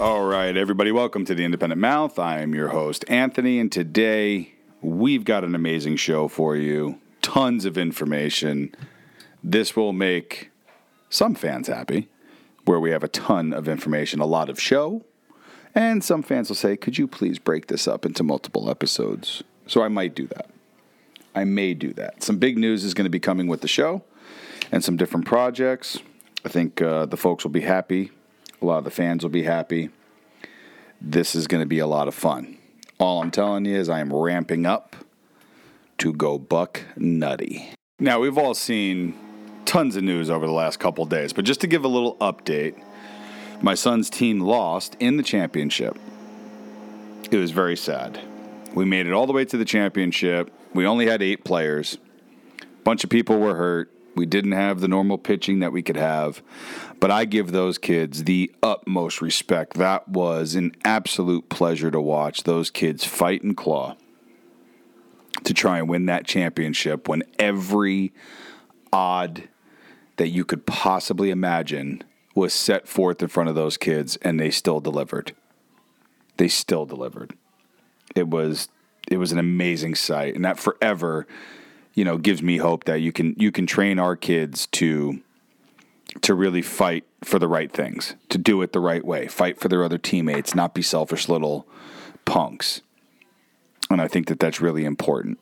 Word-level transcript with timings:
All 0.00 0.24
right, 0.24 0.56
everybody, 0.56 0.92
welcome 0.92 1.26
to 1.26 1.34
the 1.34 1.44
Independent 1.44 1.78
Mouth. 1.78 2.18
I 2.18 2.40
am 2.40 2.54
your 2.54 2.68
host, 2.68 3.04
Anthony, 3.06 3.60
and 3.60 3.70
today 3.70 4.54
we've 4.80 5.24
got 5.24 5.44
an 5.44 5.54
amazing 5.54 5.96
show 5.96 6.26
for 6.26 6.56
you. 6.56 6.98
Tons 7.20 7.66
of 7.66 7.76
information. 7.76 8.74
This 9.44 9.76
will 9.76 9.92
make 9.92 10.52
some 11.10 11.34
fans 11.34 11.68
happy, 11.68 12.08
where 12.64 12.80
we 12.80 12.92
have 12.92 13.04
a 13.04 13.08
ton 13.08 13.52
of 13.52 13.68
information, 13.68 14.20
a 14.20 14.24
lot 14.24 14.48
of 14.48 14.58
show, 14.58 15.04
and 15.74 16.02
some 16.02 16.22
fans 16.22 16.48
will 16.48 16.56
say, 16.56 16.78
Could 16.78 16.96
you 16.96 17.06
please 17.06 17.38
break 17.38 17.66
this 17.66 17.86
up 17.86 18.06
into 18.06 18.22
multiple 18.22 18.70
episodes? 18.70 19.42
So 19.66 19.82
I 19.82 19.88
might 19.88 20.14
do 20.14 20.26
that. 20.28 20.48
I 21.34 21.44
may 21.44 21.74
do 21.74 21.92
that. 21.92 22.22
Some 22.22 22.38
big 22.38 22.56
news 22.56 22.84
is 22.84 22.94
going 22.94 23.04
to 23.04 23.10
be 23.10 23.20
coming 23.20 23.48
with 23.48 23.60
the 23.60 23.68
show 23.68 24.02
and 24.72 24.82
some 24.82 24.96
different 24.96 25.26
projects. 25.26 25.98
I 26.42 26.48
think 26.48 26.80
uh, 26.80 27.04
the 27.04 27.18
folks 27.18 27.44
will 27.44 27.50
be 27.50 27.60
happy. 27.60 28.12
A 28.60 28.66
lot 28.66 28.78
of 28.78 28.84
the 28.84 28.90
fans 28.90 29.22
will 29.22 29.30
be 29.30 29.44
happy. 29.44 29.90
This 31.00 31.34
is 31.34 31.46
going 31.46 31.62
to 31.62 31.66
be 31.66 31.78
a 31.78 31.86
lot 31.86 32.08
of 32.08 32.14
fun. 32.14 32.58
All 32.98 33.22
I'm 33.22 33.30
telling 33.30 33.64
you 33.64 33.76
is 33.76 33.88
I 33.88 34.00
am 34.00 34.12
ramping 34.12 34.66
up 34.66 34.96
to 35.98 36.12
go 36.12 36.38
buck 36.38 36.82
nutty. 36.96 37.70
Now, 37.98 38.20
we've 38.20 38.36
all 38.36 38.54
seen 38.54 39.14
tons 39.64 39.96
of 39.96 40.02
news 40.02 40.28
over 40.28 40.46
the 40.46 40.52
last 40.52 40.78
couple 40.78 41.04
days, 41.06 41.32
but 41.32 41.44
just 41.44 41.60
to 41.62 41.66
give 41.66 41.84
a 41.84 41.88
little 41.88 42.16
update, 42.16 42.82
my 43.62 43.74
son's 43.74 44.10
team 44.10 44.40
lost 44.40 44.96
in 45.00 45.16
the 45.16 45.22
championship. 45.22 45.98
It 47.30 47.36
was 47.36 47.50
very 47.50 47.76
sad. 47.76 48.20
We 48.74 48.84
made 48.84 49.06
it 49.06 49.12
all 49.12 49.26
the 49.26 49.32
way 49.32 49.44
to 49.44 49.56
the 49.56 49.64
championship. 49.64 50.50
We 50.74 50.86
only 50.86 51.06
had 51.06 51.22
eight 51.22 51.44
players. 51.44 51.98
A 52.62 52.82
bunch 52.84 53.04
of 53.04 53.10
people 53.10 53.38
were 53.38 53.54
hurt. 53.54 53.90
We 54.14 54.26
didn't 54.26 54.52
have 54.52 54.80
the 54.80 54.88
normal 54.88 55.18
pitching 55.18 55.60
that 55.60 55.72
we 55.72 55.82
could 55.82 55.96
have. 55.96 56.42
But 56.98 57.10
I 57.10 57.24
give 57.24 57.52
those 57.52 57.78
kids 57.78 58.24
the 58.24 58.52
utmost 58.62 59.22
respect. 59.22 59.74
That 59.74 60.08
was 60.08 60.54
an 60.54 60.72
absolute 60.84 61.48
pleasure 61.48 61.90
to 61.90 62.00
watch 62.00 62.42
those 62.42 62.70
kids 62.70 63.04
fight 63.04 63.42
and 63.42 63.56
claw 63.56 63.96
to 65.44 65.54
try 65.54 65.78
and 65.78 65.88
win 65.88 66.06
that 66.06 66.26
championship 66.26 67.08
when 67.08 67.22
every 67.38 68.12
odd 68.92 69.48
that 70.16 70.28
you 70.28 70.44
could 70.44 70.66
possibly 70.66 71.30
imagine 71.30 72.02
was 72.34 72.52
set 72.52 72.86
forth 72.86 73.22
in 73.22 73.28
front 73.28 73.48
of 73.48 73.54
those 73.54 73.76
kids 73.76 74.16
and 74.22 74.38
they 74.38 74.50
still 74.50 74.80
delivered. 74.80 75.34
They 76.36 76.48
still 76.48 76.86
delivered. 76.86 77.34
It 78.14 78.28
was 78.28 78.68
it 79.10 79.16
was 79.16 79.32
an 79.32 79.38
amazing 79.38 79.94
sight 79.94 80.34
and 80.34 80.44
that 80.44 80.58
forever 80.58 81.26
you 81.94 82.04
know 82.04 82.18
gives 82.18 82.42
me 82.42 82.58
hope 82.58 82.84
that 82.84 83.00
you 83.00 83.12
can 83.12 83.34
you 83.38 83.52
can 83.52 83.66
train 83.66 83.98
our 83.98 84.16
kids 84.16 84.66
to 84.68 85.20
to 86.22 86.34
really 86.34 86.62
fight 86.62 87.04
for 87.22 87.38
the 87.38 87.48
right 87.48 87.70
things, 87.70 88.14
to 88.28 88.38
do 88.38 88.60
it 88.62 88.72
the 88.72 88.80
right 88.80 89.04
way, 89.04 89.28
fight 89.28 89.58
for 89.58 89.68
their 89.68 89.84
other 89.84 89.98
teammates, 89.98 90.54
not 90.54 90.74
be 90.74 90.82
selfish 90.82 91.28
little 91.28 91.66
punks. 92.24 92.82
And 93.90 94.00
I 94.00 94.08
think 94.08 94.28
that 94.28 94.40
that's 94.40 94.60
really 94.60 94.84
important 94.84 95.38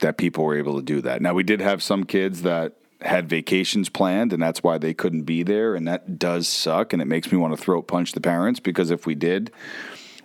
that 0.00 0.16
people 0.16 0.44
were 0.44 0.56
able 0.56 0.76
to 0.76 0.82
do 0.82 1.00
that. 1.02 1.22
Now 1.22 1.34
we 1.34 1.42
did 1.42 1.60
have 1.60 1.82
some 1.82 2.04
kids 2.04 2.42
that 2.42 2.74
had 3.00 3.28
vacations 3.28 3.88
planned 3.88 4.32
and 4.32 4.42
that's 4.42 4.62
why 4.62 4.78
they 4.78 4.94
couldn't 4.94 5.22
be 5.22 5.42
there 5.42 5.74
and 5.74 5.86
that 5.88 6.18
does 6.18 6.46
suck 6.46 6.92
and 6.92 7.02
it 7.02 7.06
makes 7.06 7.32
me 7.32 7.38
want 7.38 7.56
to 7.56 7.62
throat 7.62 7.82
punch 7.82 8.12
the 8.12 8.20
parents 8.20 8.60
because 8.60 8.90
if 8.90 9.06
we 9.06 9.14
did, 9.14 9.50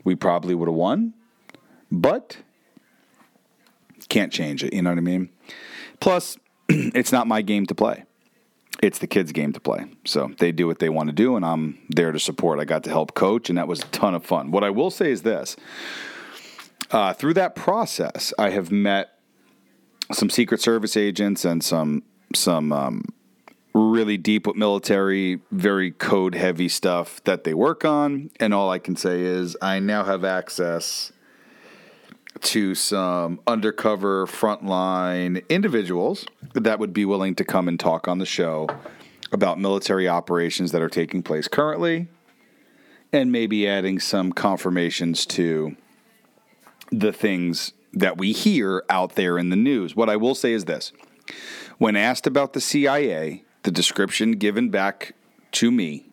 we 0.04 0.16
probably 0.16 0.56
would 0.56 0.68
have 0.68 0.76
won. 0.76 1.14
But 1.92 2.38
can't 4.10 4.32
change 4.32 4.64
it, 4.64 4.74
you 4.74 4.82
know 4.82 4.92
what 4.92 4.98
I 4.98 5.02
mean? 5.02 5.30
Plus, 6.00 6.38
it's 6.70 7.12
not 7.12 7.28
my 7.28 7.42
game 7.42 7.66
to 7.68 7.76
play. 7.76 8.04
It's 8.82 9.00
the 9.00 9.08
kids' 9.08 9.32
game 9.32 9.54
to 9.54 9.60
play. 9.60 9.86
So 10.06 10.32
they 10.38 10.52
do 10.52 10.68
what 10.68 10.80
they 10.80 10.90
want 10.90 11.10
to 11.10 11.14
do, 11.14 11.36
and 11.36 11.44
I'm 11.44 11.80
there 11.90 12.12
to 12.12 12.20
support. 12.20 12.60
I 12.60 12.66
got 12.66 12.84
to 12.84 12.90
help 12.90 13.16
coach, 13.16 13.50
and 13.50 13.58
that 13.58 13.68
was 13.68 13.80
a 13.80 13.86
ton 13.86 14.14
of 14.14 14.24
fun. 14.24 14.52
What 14.52 14.64
I 14.64 14.70
will 14.70 14.92
say 14.92 15.12
is 15.12 15.24
this 15.24 15.56
uh, 16.92 17.14
through 17.14 17.34
that 17.36 17.56
process, 17.56 18.34
I 18.38 18.52
have 18.52 18.72
met 18.72 19.10
some 20.12 20.30
Secret 20.30 20.62
Service 20.62 20.96
agents 20.96 21.44
and 21.44 21.64
some 21.64 22.04
some 22.36 22.72
um, 22.72 23.04
really 23.74 24.18
deep 24.18 24.48
with 24.48 24.56
military, 24.56 25.40
very 25.52 25.92
code 25.92 26.36
heavy 26.36 26.70
stuff 26.70 27.24
that 27.24 27.44
they 27.44 27.54
work 27.54 27.86
on. 27.86 28.30
And 28.40 28.54
all 28.54 28.70
I 28.70 28.80
can 28.80 28.96
say 28.96 29.22
is 29.22 29.56
I 29.62 29.80
now 29.80 30.04
have 30.04 30.24
access 30.24 31.12
to 32.42 32.76
some 32.76 33.40
undercover 33.48 34.26
frontline 34.28 35.48
individuals 35.50 36.26
that 36.54 36.80
would 36.80 36.94
be 36.94 37.06
willing 37.06 37.36
to 37.36 37.44
come 37.44 37.68
and 37.68 37.80
talk 37.80 38.08
on 38.08 38.18
the 38.18 38.26
show 38.26 38.68
about 39.32 39.60
military 39.60 40.08
operations 40.08 40.72
that 40.72 40.82
are 40.82 40.90
taking 40.90 41.22
place 41.22 41.48
currently 41.48 42.08
and 43.12 43.32
maybe 43.32 43.68
adding 43.68 44.00
some 44.00 44.32
confirmations 44.32 45.26
to 45.26 45.76
the 46.92 47.12
things 47.12 47.74
that 47.94 48.18
we 48.18 48.32
hear 48.32 48.84
out 48.90 49.16
there 49.16 49.38
in 49.38 49.50
the 49.50 49.56
news. 49.56 49.96
What 49.96 50.10
I 50.10 50.16
will 50.16 50.36
say 50.36 50.54
is 50.54 50.66
this 50.66 50.92
when 51.78 51.96
asked 51.96 52.28
about 52.28 52.54
the 52.54 52.62
CIA, 52.62 53.44
the 53.64 53.72
description 53.72 54.34
given 54.34 54.70
back 54.70 55.14
to 55.54 55.72
me 55.72 56.06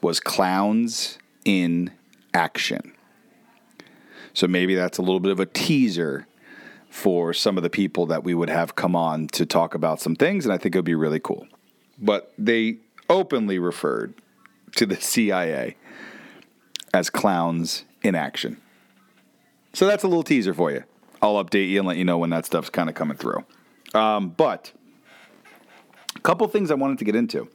was 0.00 0.20
clowns 0.20 1.18
in 1.44 1.90
action. 2.32 2.92
So 4.34 4.46
maybe 4.46 4.74
that's 4.74 4.98
a 4.98 5.02
little 5.02 5.20
bit 5.20 5.32
of 5.32 5.40
a 5.40 5.46
teaser 5.46 6.26
for 6.88 7.32
some 7.32 7.56
of 7.56 7.62
the 7.62 7.70
people 7.70 8.06
that 8.06 8.24
we 8.24 8.34
would 8.34 8.50
have 8.50 8.74
come 8.74 8.96
on 8.96 9.28
to 9.28 9.46
talk 9.46 9.74
about 9.74 10.00
some 10.00 10.16
things, 10.16 10.44
and 10.44 10.52
I 10.52 10.58
think 10.58 10.74
it 10.74 10.78
would 10.78 10.84
be 10.84 10.94
really 10.94 11.20
cool. 11.20 11.46
But 11.98 12.32
they 12.36 12.78
openly 13.08 13.58
referred 13.58 14.14
to 14.76 14.86
the 14.86 14.96
CIA 14.96 15.76
as 16.92 17.08
clowns 17.08 17.84
in 18.02 18.14
action. 18.14 18.60
So 19.72 19.86
that's 19.86 20.02
a 20.02 20.08
little 20.08 20.24
teaser 20.24 20.52
for 20.52 20.72
you. 20.72 20.82
I'll 21.22 21.42
update 21.42 21.68
you 21.68 21.78
and 21.78 21.88
let 21.88 21.96
you 21.96 22.04
know 22.04 22.18
when 22.18 22.30
that 22.30 22.44
stuff's 22.44 22.70
kind 22.70 22.88
of 22.88 22.94
coming 22.96 23.16
through. 23.16 23.44
Um, 23.94 24.30
but 24.30 24.72
a 26.16 26.20
couple 26.20 26.46
things 26.48 26.70
I 26.70 26.74
wanted 26.74 26.98
to 26.98 27.04
get 27.04 27.14
into 27.14 27.48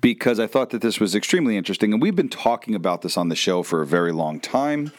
because 0.00 0.40
I 0.40 0.48
thought 0.48 0.70
that 0.70 0.80
this 0.80 0.98
was 0.98 1.14
extremely 1.14 1.56
interesting, 1.56 1.92
and 1.92 2.02
we've 2.02 2.16
been 2.16 2.28
talking 2.28 2.74
about 2.74 3.02
this 3.02 3.16
on 3.16 3.28
the 3.28 3.36
show 3.36 3.62
for 3.62 3.82
a 3.82 3.86
very 3.86 4.10
long 4.10 4.40
time 4.40 4.92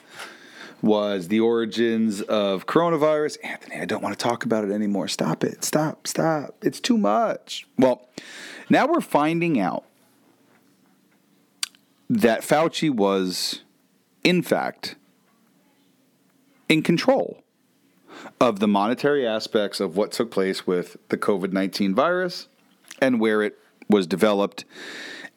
was 0.84 1.30
the 1.30 1.40
origins 1.40 2.22
of 2.22 2.68
coronavirus. 2.68 3.38
Anthony, 3.42 3.78
I 3.78 3.86
don't 3.86 4.04
want 4.04 4.20
to 4.20 4.22
talk 4.22 4.44
about 4.44 4.66
it 4.66 4.72
anymore. 4.72 5.08
Stop 5.08 5.44
it. 5.44 5.64
Stop. 5.64 6.06
Stop. 6.06 6.56
It's 6.62 6.82
too 6.82 6.98
much. 6.98 7.66
Well, 7.78 8.08
now 8.70 8.86
we're 8.86 9.02
finding 9.02 9.60
out 9.60 9.86
that 12.10 12.42
Fauci 12.42 12.94
was, 12.94 13.62
in 14.26 14.44
fact, 14.44 14.96
in 16.68 16.84
control 16.84 17.42
of 18.42 18.60
the 18.60 18.68
monetary 18.68 19.26
aspects 19.26 19.80
of 19.80 19.96
what 19.96 20.12
took 20.12 20.32
place 20.32 20.68
with 20.68 20.98
the 21.08 21.18
COVID 21.18 21.54
19 21.54 21.96
virus 21.96 22.50
and 23.02 23.22
where 23.22 23.42
it 23.42 23.58
was 23.90 24.06
developed. 24.06 24.66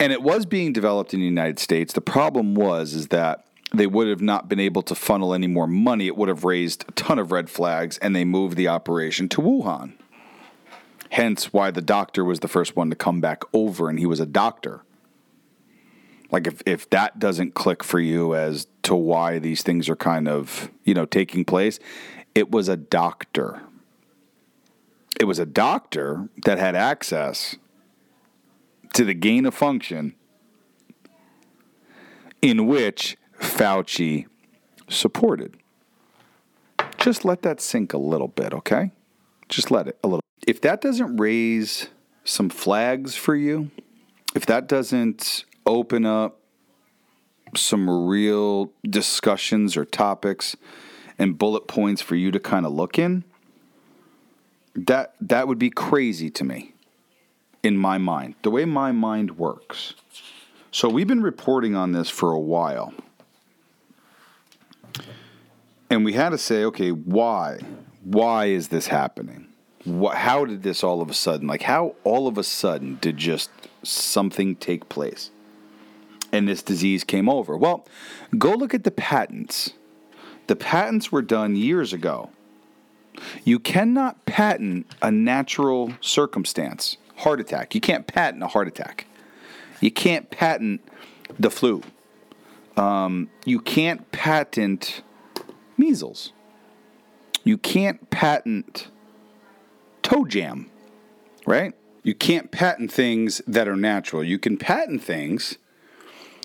And 0.01 0.13
it 0.13 0.23
was 0.23 0.45
being 0.45 0.73
developed 0.73 1.15
in 1.15 1.21
the 1.21 1.27
United 1.27 1.61
States. 1.61 1.93
The 1.95 2.01
problem 2.01 2.55
was 2.55 2.95
is 2.95 3.09
that 3.09 3.46
they 3.75 3.87
would 3.87 4.09
have 4.09 4.21
not 4.21 4.49
been 4.49 4.61
able 4.61 4.83
to 4.83 4.95
funnel 4.95 5.35
any 5.35 5.47
more 5.47 5.67
money. 5.67 6.07
It 6.07 6.17
would 6.17 6.29
have 6.29 6.45
raised 6.45 6.85
a 6.89 6.93
ton 6.93 7.19
of 7.19 7.33
red 7.33 7.51
flags, 7.51 7.99
and 7.99 8.15
they 8.15 8.25
moved 8.25 8.57
the 8.57 8.69
operation 8.69 9.29
to 9.31 9.41
Wuhan. 9.41 9.95
Hence, 11.11 11.53
why 11.53 11.71
the 11.71 11.83
doctor 11.83 12.25
was 12.25 12.41
the 12.41 12.49
first 12.49 12.77
one 12.77 12.91
to 12.91 12.97
come 12.97 13.21
back 13.21 13.43
over, 13.53 13.89
and 13.89 13.99
he 13.99 14.07
was 14.07 14.21
a 14.21 14.27
doctor. 14.27 14.83
Like, 16.31 16.47
if, 16.47 16.63
if 16.67 16.91
that 16.91 17.19
doesn't 17.19 17.55
click 17.55 17.85
for 17.85 18.01
you 18.01 18.35
as 18.35 18.67
to 18.83 18.95
why 18.95 19.39
these 19.39 19.63
things 19.63 19.89
are 19.89 19.97
kind 19.97 20.29
of, 20.29 20.71
you 20.85 20.95
know, 20.95 21.07
taking 21.07 21.45
place, 21.45 21.79
it 22.35 22.51
was 22.51 22.69
a 22.69 22.77
doctor. 22.77 23.63
It 25.19 25.25
was 25.25 25.39
a 25.39 25.47
doctor 25.47 26.29
that 26.45 26.59
had 26.59 26.75
access 26.75 27.57
to 28.95 29.05
the 29.05 29.15
gain 29.15 29.47
of 29.47 29.55
function 29.55 30.15
in 32.43 32.67
which 32.67 33.17
Fauci 33.39 34.27
supported. 34.89 35.57
Just 36.99 37.25
let 37.25 37.43
that 37.43 37.61
sink 37.61 37.93
a 37.93 37.99
little 37.99 38.29
bit, 38.29 38.53
okay? 38.53 38.91
Just 39.49 39.71
let 39.71 39.87
it 39.87 39.99
a 40.03 40.09
little. 40.09 40.23
If 40.47 40.61
that 40.63 40.81
doesn't 40.81 41.17
raise 41.17 41.89
some 42.25 42.49
flags 42.49 43.15
for 43.15 43.37
you, 43.37 43.71
if 44.35 44.47
that 44.47 44.67
doesn't 44.67 45.45
open 45.65 46.05
up 46.05 46.41
some 47.55 47.89
real 48.09 48.73
discussions 48.89 49.77
or 49.77 49.85
topics 49.85 50.57
and 51.19 51.39
bullet 51.39 51.67
points 51.67 52.03
for 52.03 52.17
you 52.17 52.31
to 52.31 52.41
kind 52.41 52.67
of 52.67 52.73
look 52.73 52.99
in, 52.99 53.25
that 54.75 55.15
that 55.21 55.49
would 55.49 55.59
be 55.59 55.71
crazy 55.71 56.29
to 56.31 56.45
me 56.45 56.75
in 57.63 57.77
my 57.77 57.99
mind. 57.99 58.35
The 58.43 58.51
way 58.51 58.65
my 58.65 58.93
mind 58.93 59.39
works. 59.39 59.95
So 60.71 60.89
we've 60.89 61.09
been 61.09 61.23
reporting 61.23 61.75
on 61.75 61.93
this 61.93 62.11
for 62.11 62.33
a 62.33 62.39
while 62.39 62.93
and 65.91 66.05
we 66.05 66.13
had 66.13 66.31
to 66.31 66.39
say, 66.39 66.65
okay, 66.65 66.91
why? 66.91 67.61
Why 68.03 68.47
is 68.47 68.69
this 68.69 68.87
happening? 68.89 69.49
What, 69.85 70.17
how 70.17 70.45
did 70.45 70.63
this 70.63 70.83
all 70.83 71.01
of 71.01 71.11
a 71.11 71.15
sudden, 71.15 71.47
like, 71.47 71.63
how 71.63 71.95
all 72.05 72.27
of 72.27 72.39
a 72.39 72.43
sudden 72.43 72.99
did 73.01 73.17
just 73.17 73.51
something 73.83 74.57
take 74.57 74.89
place? 74.89 75.31
and 76.33 76.49
this 76.49 76.63
disease 76.63 77.05
came 77.05 77.29
over. 77.29 77.57
Well, 77.57 77.87
go 78.37 78.53
look 78.55 78.75
at 78.75 78.85
the 78.85 78.91
patents. 78.91 79.73
The 80.47 80.57
patents 80.57 81.11
were 81.11 81.23
done 81.23 81.57
years 81.57 81.93
ago. 81.93 82.31
You 83.45 83.59
cannot 83.59 84.25
patent 84.27 84.87
a 85.01 85.11
natural 85.11 85.95
circumstance, 86.01 86.99
heart 87.17 87.41
attack. 87.41 87.75
You 87.75 87.81
can't 87.81 88.07
patent 88.07 88.43
a 88.43 88.49
heart 88.49 88.69
attack. 88.69 89.07
You 89.81 89.91
can't 89.91 90.31
patent 90.31 90.83
the 91.39 91.51
flu. 91.51 91.83
Um, 92.77 93.31
you 93.45 93.61
can't 93.61 94.11
patent 94.13 95.03
measles. 95.77 96.33
You 97.45 97.57
can't 97.59 98.11
patent 98.11 98.89
toe 100.03 100.25
jam, 100.25 100.71
right? 101.47 101.75
You 102.03 102.15
can't 102.15 102.51
patent 102.51 102.93
things 102.93 103.41
that 103.47 103.67
are 103.67 103.77
natural. 103.77 104.23
You 104.23 104.39
can 104.39 104.57
patent 104.57 105.03
things, 105.03 105.59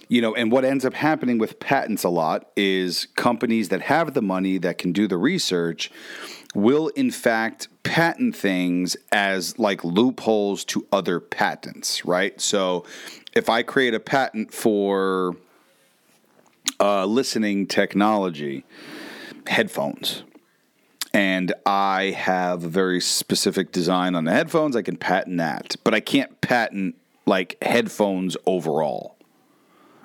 you 0.07 0.21
know, 0.21 0.33
and 0.33 0.51
what 0.51 0.65
ends 0.65 0.85
up 0.85 0.93
happening 0.93 1.37
with 1.37 1.59
patents 1.59 2.03
a 2.03 2.09
lot 2.09 2.49
is 2.55 3.07
companies 3.15 3.69
that 3.69 3.81
have 3.81 4.13
the 4.13 4.21
money 4.21 4.57
that 4.57 4.77
can 4.77 4.91
do 4.91 5.07
the 5.07 5.17
research 5.17 5.91
will 6.53 6.89
in 6.89 7.11
fact 7.11 7.67
patent 7.83 8.35
things 8.35 8.97
as 9.11 9.57
like 9.57 9.83
loopholes 9.83 10.65
to 10.65 10.85
other 10.91 11.19
patents, 11.19 12.05
right? 12.05 12.39
So 12.41 12.85
if 13.33 13.49
I 13.49 13.63
create 13.63 13.93
a 13.93 13.99
patent 13.99 14.53
for 14.53 15.35
uh, 16.79 17.05
listening 17.05 17.67
technology, 17.67 18.63
headphones, 19.47 20.23
and 21.13 21.53
I 21.65 22.15
have 22.17 22.63
a 22.63 22.69
very 22.69 23.01
specific 23.01 23.71
design 23.71 24.15
on 24.15 24.23
the 24.23 24.31
headphones, 24.31 24.75
I 24.75 24.81
can 24.81 24.95
patent 24.95 25.37
that. 25.37 25.75
But 25.83 25.93
I 25.93 25.99
can't 25.99 26.39
patent 26.41 26.95
like 27.25 27.57
headphones 27.61 28.37
overall, 28.45 29.17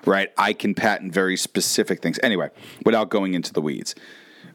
right? 0.05 0.33
I 0.37 0.53
can 0.53 0.75
patent 0.75 1.13
very 1.13 1.37
specific 1.37 2.03
things. 2.03 2.19
Anyway, 2.23 2.51
without 2.85 3.09
going 3.09 3.35
into 3.35 3.53
the 3.53 3.63
weeds, 3.63 3.95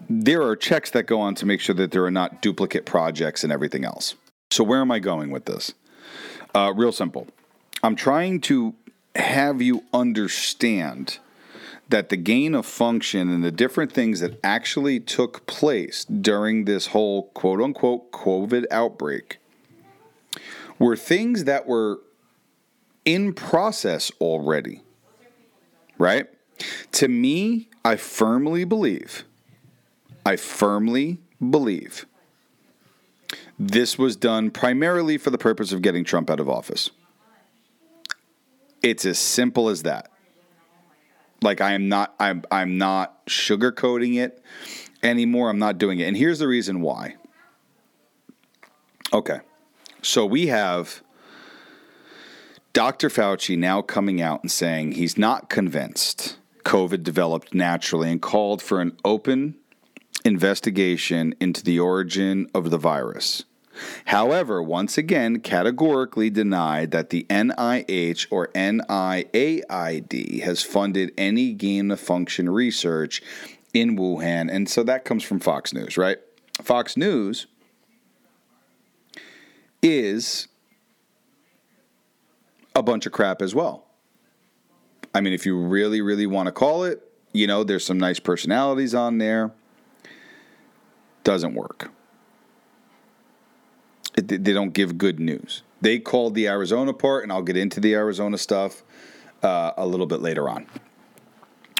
there 0.10 0.42
are 0.44 0.56
checks 0.56 0.92
that 0.92 1.04
go 1.04 1.22
on 1.22 1.36
to 1.36 1.46
make 1.46 1.62
sure 1.62 1.76
that 1.76 1.92
there 1.92 2.04
are 2.04 2.12
not 2.12 2.42
duplicate 2.42 2.86
projects 2.86 3.44
and 3.44 3.54
everything 3.54 3.86
else. 3.86 4.16
So, 4.52 4.64
where 4.64 4.82
am 4.82 4.92
I 4.92 5.00
going 5.00 5.32
with 5.32 5.46
this? 5.46 5.74
Uh, 6.54 6.74
real 6.76 6.92
simple. 6.92 7.28
I'm 7.84 7.96
trying 7.96 8.42
to 8.42 8.76
have 9.16 9.62
you 9.62 9.84
understand 9.94 11.20
that 11.92 12.10
the 12.10 12.18
gain 12.18 12.56
of 12.56 12.66
function 12.66 13.30
and 13.30 13.44
the 13.44 13.52
different 13.52 13.92
things 13.92 14.20
that 14.22 14.40
actually 14.44 15.00
took 15.00 15.46
place 15.46 16.06
during 16.06 16.66
this 16.66 16.88
whole 16.88 17.28
quote 17.30 17.62
unquote 17.62 18.12
COVID 18.12 18.66
outbreak 18.72 19.38
were 20.80 20.96
things 20.96 21.44
that 21.44 21.68
were 21.68 22.00
in 23.06 23.34
process 23.34 24.12
already. 24.20 24.82
Right? 25.98 26.28
To 26.94 27.08
me, 27.08 27.70
I 27.86 27.96
firmly 27.96 28.64
believe, 28.64 29.26
I 30.26 30.36
firmly 30.36 31.20
believe 31.50 32.06
this 33.60 33.98
was 33.98 34.16
done 34.16 34.50
primarily 34.50 35.18
for 35.18 35.30
the 35.30 35.38
purpose 35.38 35.72
of 35.72 35.82
getting 35.82 36.04
Trump 36.04 36.30
out 36.30 36.40
of 36.40 36.50
office. 36.50 36.90
It's 38.82 39.06
as 39.06 39.20
simple 39.20 39.70
as 39.70 39.84
that. 39.84 40.11
Like 41.42 41.62
I 41.62 41.72
am 41.74 41.90
not 41.90 42.14
I'm 42.20 42.44
I'm 42.52 42.78
not 42.78 43.26
sugarcoating 43.26 44.18
it 44.18 44.44
anymore. 45.02 45.50
I'm 45.50 45.60
not 45.60 45.78
doing 45.78 46.00
it. 46.00 46.08
And 46.08 46.16
here's 46.16 46.40
the 46.40 46.48
reason 46.48 46.82
why. 46.82 47.16
Okay. 49.12 49.40
So 50.02 50.26
we 50.26 50.48
have 50.48 51.02
Dr. 52.74 53.10
Fauci 53.10 53.58
now 53.58 53.82
coming 53.82 54.22
out 54.22 54.44
and 54.44 54.52
saying 54.52 54.94
he's 54.94 55.18
not 55.18 55.50
convinced 55.50 56.38
COVID 56.64 57.04
developed 57.04 57.54
naturally 57.54 58.12
and 58.12 58.22
called 58.22 58.62
for 58.62 58.80
an 58.80 58.98
open 59.04 59.56
investigation 60.24 61.34
into 61.40 61.64
the 61.64 61.80
origin 61.80 62.48
of 62.54 62.70
the 62.70 62.78
virus. 62.78 63.44
However, 64.06 64.62
once 64.62 64.98
again, 64.98 65.40
categorically 65.40 66.30
denied 66.30 66.92
that 66.92 67.10
the 67.10 67.26
NIH 67.30 68.28
or 68.30 68.48
NIAID 68.50 70.42
has 70.44 70.64
funded 70.64 71.12
any 71.18 71.54
gain 71.54 71.92
of 71.92 72.00
function 72.00 72.50
research 72.50 73.22
in 73.74 73.98
Wuhan. 73.98 74.52
And 74.52 74.70
so 74.70 74.84
that 74.84 75.06
comes 75.06 75.24
from 75.24 75.40
Fox 75.40 75.74
News, 75.74 75.98
right? 75.98 76.18
Fox 76.62 76.98
News 76.98 77.48
is 79.82 80.48
a 82.76 82.84
bunch 82.84 83.06
of 83.06 83.12
crap 83.12 83.42
as 83.42 83.56
well. 83.56 83.86
I 85.14 85.22
mean, 85.22 85.34
if 85.34 85.46
you 85.46 85.58
really, 85.58 86.02
really 86.02 86.28
want 86.28 86.48
to 86.48 86.52
call 86.52 86.84
it, 86.84 87.02
you 87.34 87.48
know, 87.48 87.64
there's 87.64 87.86
some 87.86 87.98
nice 87.98 88.20
personalities 88.20 88.94
on 88.94 89.18
there. 89.18 89.52
Doesn't 91.24 91.54
work 91.54 91.92
they 94.16 94.54
don't 94.54 94.74
give 94.74 94.98
good 94.98 95.20
news. 95.20 95.64
They 95.80 96.00
called 96.00 96.36
the 96.36 96.48
Arizona 96.48 96.94
part, 96.94 97.24
and 97.24 97.32
I'll 97.32 97.42
get 97.42 97.58
into 97.58 97.80
the 97.80 97.96
Arizona 97.96 98.38
stuff 98.38 98.84
uh, 99.42 99.72
a 99.78 99.86
little 99.86 100.06
bit 100.06 100.22
later 100.22 100.50
on. 100.50 100.68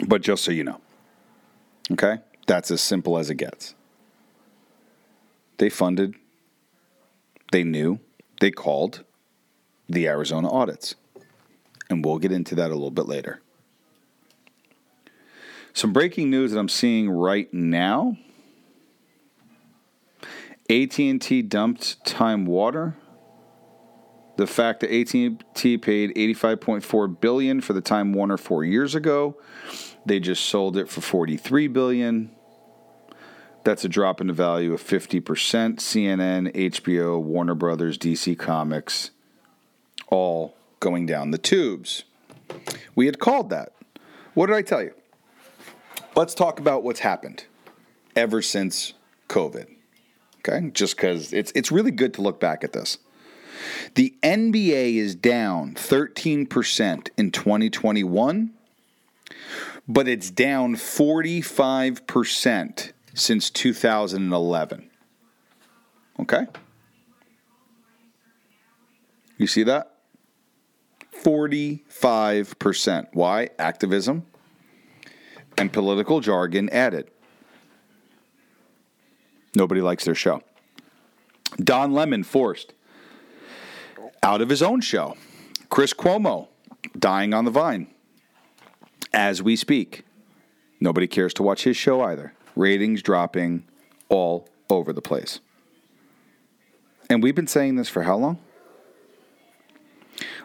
But 0.08 0.22
just 0.22 0.44
so 0.44 0.52
you 0.52 0.64
know, 0.64 0.82
okay, 1.92 2.20
that's 2.48 2.72
as 2.72 2.82
simple 2.82 3.18
as 3.18 3.30
it 3.30 3.36
gets. 3.36 3.76
They 5.58 5.70
funded, 5.70 6.16
they 7.52 7.64
knew, 7.64 8.00
they 8.40 8.50
called 8.50 9.04
the 9.88 10.08
Arizona 10.08 10.50
audits. 10.50 10.96
And 11.90 12.04
we'll 12.04 12.18
get 12.18 12.32
into 12.32 12.56
that 12.56 12.72
a 12.72 12.74
little 12.74 12.90
bit 12.90 13.06
later. 13.06 13.42
Some 15.74 15.94
breaking 15.94 16.30
news 16.30 16.52
that 16.52 16.60
I'm 16.60 16.70
seeing 16.70 17.10
right 17.10 17.54
now 17.54 18.18
AT&T 20.72 21.42
dumped 21.42 22.06
Time 22.06 22.46
Warner. 22.46 22.96
The 24.38 24.48
fact 24.48 24.80
that 24.80 24.90
AT&T 24.90 25.78
paid 25.80 26.16
85.4 26.16 27.20
billion 27.20 27.60
for 27.60 27.74
the 27.74 27.82
Time 27.82 28.14
Warner 28.14 28.38
4 28.38 28.64
years 28.64 28.96
ago, 28.96 29.36
they 30.06 30.22
just 30.22 30.46
sold 30.46 30.78
it 30.78 30.88
for 30.88 31.02
43 31.02 31.68
billion. 31.68 32.32
That's 33.66 33.84
a 33.84 33.90
drop 33.90 34.22
in 34.22 34.28
the 34.28 34.34
value 34.34 34.74
of 34.74 34.82
50%. 34.82 35.22
CNN, 35.22 36.56
HBO, 36.56 37.22
Warner 37.22 37.54
Brothers, 37.54 37.98
DC 37.98 38.40
Comics 38.40 39.12
all 40.08 40.56
going 40.80 41.06
down 41.06 41.32
the 41.32 41.38
tubes. 41.38 42.06
We 42.96 43.08
had 43.08 43.20
called 43.20 43.50
that. 43.50 43.74
What 44.36 44.48
did 44.48 44.56
I 44.56 44.62
tell 44.62 44.82
you? 44.82 44.94
Let's 46.16 46.34
talk 46.34 46.60
about 46.60 46.82
what's 46.84 47.02
happened 47.02 47.44
ever 48.16 48.42
since 48.42 48.94
COVID. 49.28 49.68
Okay, 50.48 50.70
just 50.72 50.96
because 50.96 51.34
it's 51.34 51.52
it's 51.54 51.72
really 51.72 51.92
good 51.92 52.14
to 52.16 52.22
look 52.22 52.40
back 52.40 52.64
at 52.64 52.74
this. 52.74 52.98
The 53.96 54.16
NBA 54.24 54.96
is 54.96 55.14
down 55.14 55.76
13% 55.76 57.10
in 57.16 57.32
2021, 57.32 58.54
but 59.88 60.08
it's 60.08 60.32
down 60.32 60.76
45% 60.76 62.92
since 63.14 63.52
2011. 63.52 64.90
Okay? 66.20 66.48
You 69.38 69.46
see 69.48 69.64
that? 69.64 69.98
45%. 71.24 73.08
Why? 73.14 73.50
Activism 73.60 74.26
and 75.58 75.74
political 75.74 76.20
jargon 76.20 76.70
added. 76.70 77.10
Nobody 79.56 79.82
likes 79.82 80.06
their 80.06 80.16
show. 80.16 80.42
Don 81.58 81.94
Lemon 81.94 82.24
forced 82.24 82.74
out 84.24 84.42
of 84.42 84.50
his 84.50 84.62
own 84.62 84.82
show. 84.82 85.18
Chris 85.70 85.94
Cuomo 85.94 86.48
dying 86.98 87.34
on 87.34 87.46
the 87.46 87.52
vine 87.52 87.88
as 89.14 89.42
we 89.42 89.56
speak. 89.56 90.04
Nobody 90.80 91.08
cares 91.08 91.34
to 91.36 91.44
watch 91.44 91.64
his 91.64 91.78
show 91.78 92.02
either. 92.02 92.34
Ratings 92.56 93.02
dropping 93.02 93.66
all 94.10 94.48
over 94.70 94.94
the 94.94 95.02
place. 95.02 95.40
And 97.10 97.22
we've 97.22 97.36
been 97.36 97.48
saying 97.48 97.76
this 97.76 97.90
for 97.90 98.04
how 98.04 98.18
long? 98.18 98.40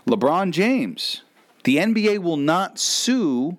LeBron 0.07 0.53
James. 0.53 1.23
The 1.65 1.77
NBA 1.77 2.19
will 2.19 2.37
not 2.37 2.79
sue 2.79 3.59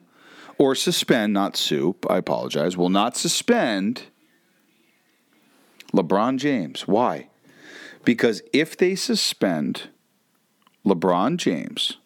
or 0.57 0.75
suspend, 0.75 1.33
not 1.33 1.57
sue, 1.57 1.95
I 2.09 2.17
apologize, 2.17 2.77
will 2.77 2.89
not 2.89 3.17
suspend 3.17 4.03
LeBron 5.93 6.37
James. 6.37 6.87
Why? 6.87 7.29
Because 8.03 8.41
if 8.53 8.77
they 8.77 8.95
suspend 8.95 9.89
LeBron 10.85 11.37
James, 11.37 11.97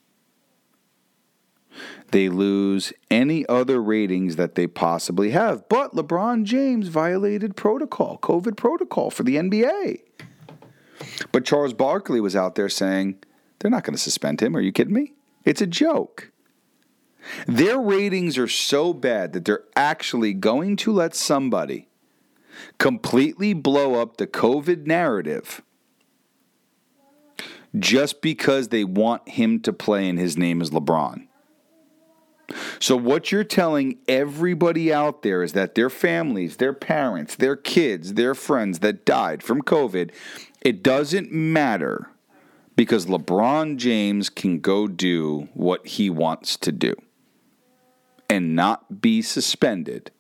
they 2.12 2.28
lose 2.30 2.92
any 3.10 3.46
other 3.48 3.82
ratings 3.82 4.36
that 4.36 4.56
they 4.56 4.68
possibly 4.68 5.32
have. 5.32 5.68
But 5.70 5.94
LeBron 5.96 6.44
James 6.44 6.88
violated 6.90 7.56
protocol, 7.56 8.18
COVID 8.20 8.58
protocol 8.58 9.10
for 9.10 9.24
the 9.24 9.38
NBA. 9.38 10.00
But 11.32 11.46
Charles 11.46 11.74
Barkley 11.74 12.20
was 12.20 12.36
out 12.36 12.56
there 12.56 12.70
saying, 12.70 13.18
they're 13.60 13.72
not 13.72 13.84
going 13.84 13.96
to 13.96 14.02
suspend 14.02 14.42
him. 14.42 14.58
Are 14.58 14.62
you 14.62 14.72
kidding 14.72 14.94
me? 14.94 15.14
It's 15.46 15.62
a 15.62 15.68
joke. 15.68 16.32
Their 17.48 17.80
ratings 17.80 18.38
are 18.38 18.48
so 18.48 18.94
bad 18.94 19.34
that 19.34 19.46
they're 19.46 19.64
actually 19.76 20.34
going 20.34 20.76
to 20.78 20.92
let 20.92 21.16
somebody 21.16 21.88
completely 22.78 23.54
blow 23.54 24.02
up 24.02 24.18
the 24.18 24.28
COVID 24.28 24.86
narrative 24.86 25.62
just 27.78 28.22
because 28.22 28.68
they 28.68 28.84
want 28.84 29.28
him 29.30 29.60
to 29.62 29.72
play 29.72 30.08
and 30.10 30.20
his 30.20 30.38
name 30.38 30.62
is 30.62 30.72
LeBron. 30.72 31.28
So, 32.80 32.98
what 32.98 33.32
you're 33.32 33.46
telling 33.46 34.00
everybody 34.10 34.92
out 34.92 35.22
there 35.22 35.42
is 35.42 35.54
that 35.54 35.76
their 35.76 35.90
families, 35.90 36.58
their 36.58 36.74
parents, 36.74 37.36
their 37.36 37.56
kids, 37.56 38.16
their 38.16 38.36
friends 38.36 38.80
that 38.80 39.06
died 39.06 39.42
from 39.42 39.62
COVID, 39.62 40.12
it 40.62 40.84
doesn't 40.84 41.32
matter 41.32 42.10
because 42.76 43.06
LeBron 43.06 43.78
James 43.78 44.30
can 44.30 44.60
go 44.60 44.88
do 44.88 45.48
what 45.54 45.88
he 45.88 46.10
wants 46.10 46.58
to 46.58 46.72
do 46.72 46.94
and 48.30 48.56
not 48.56 49.02
be 49.02 49.22
suspended 49.22 50.12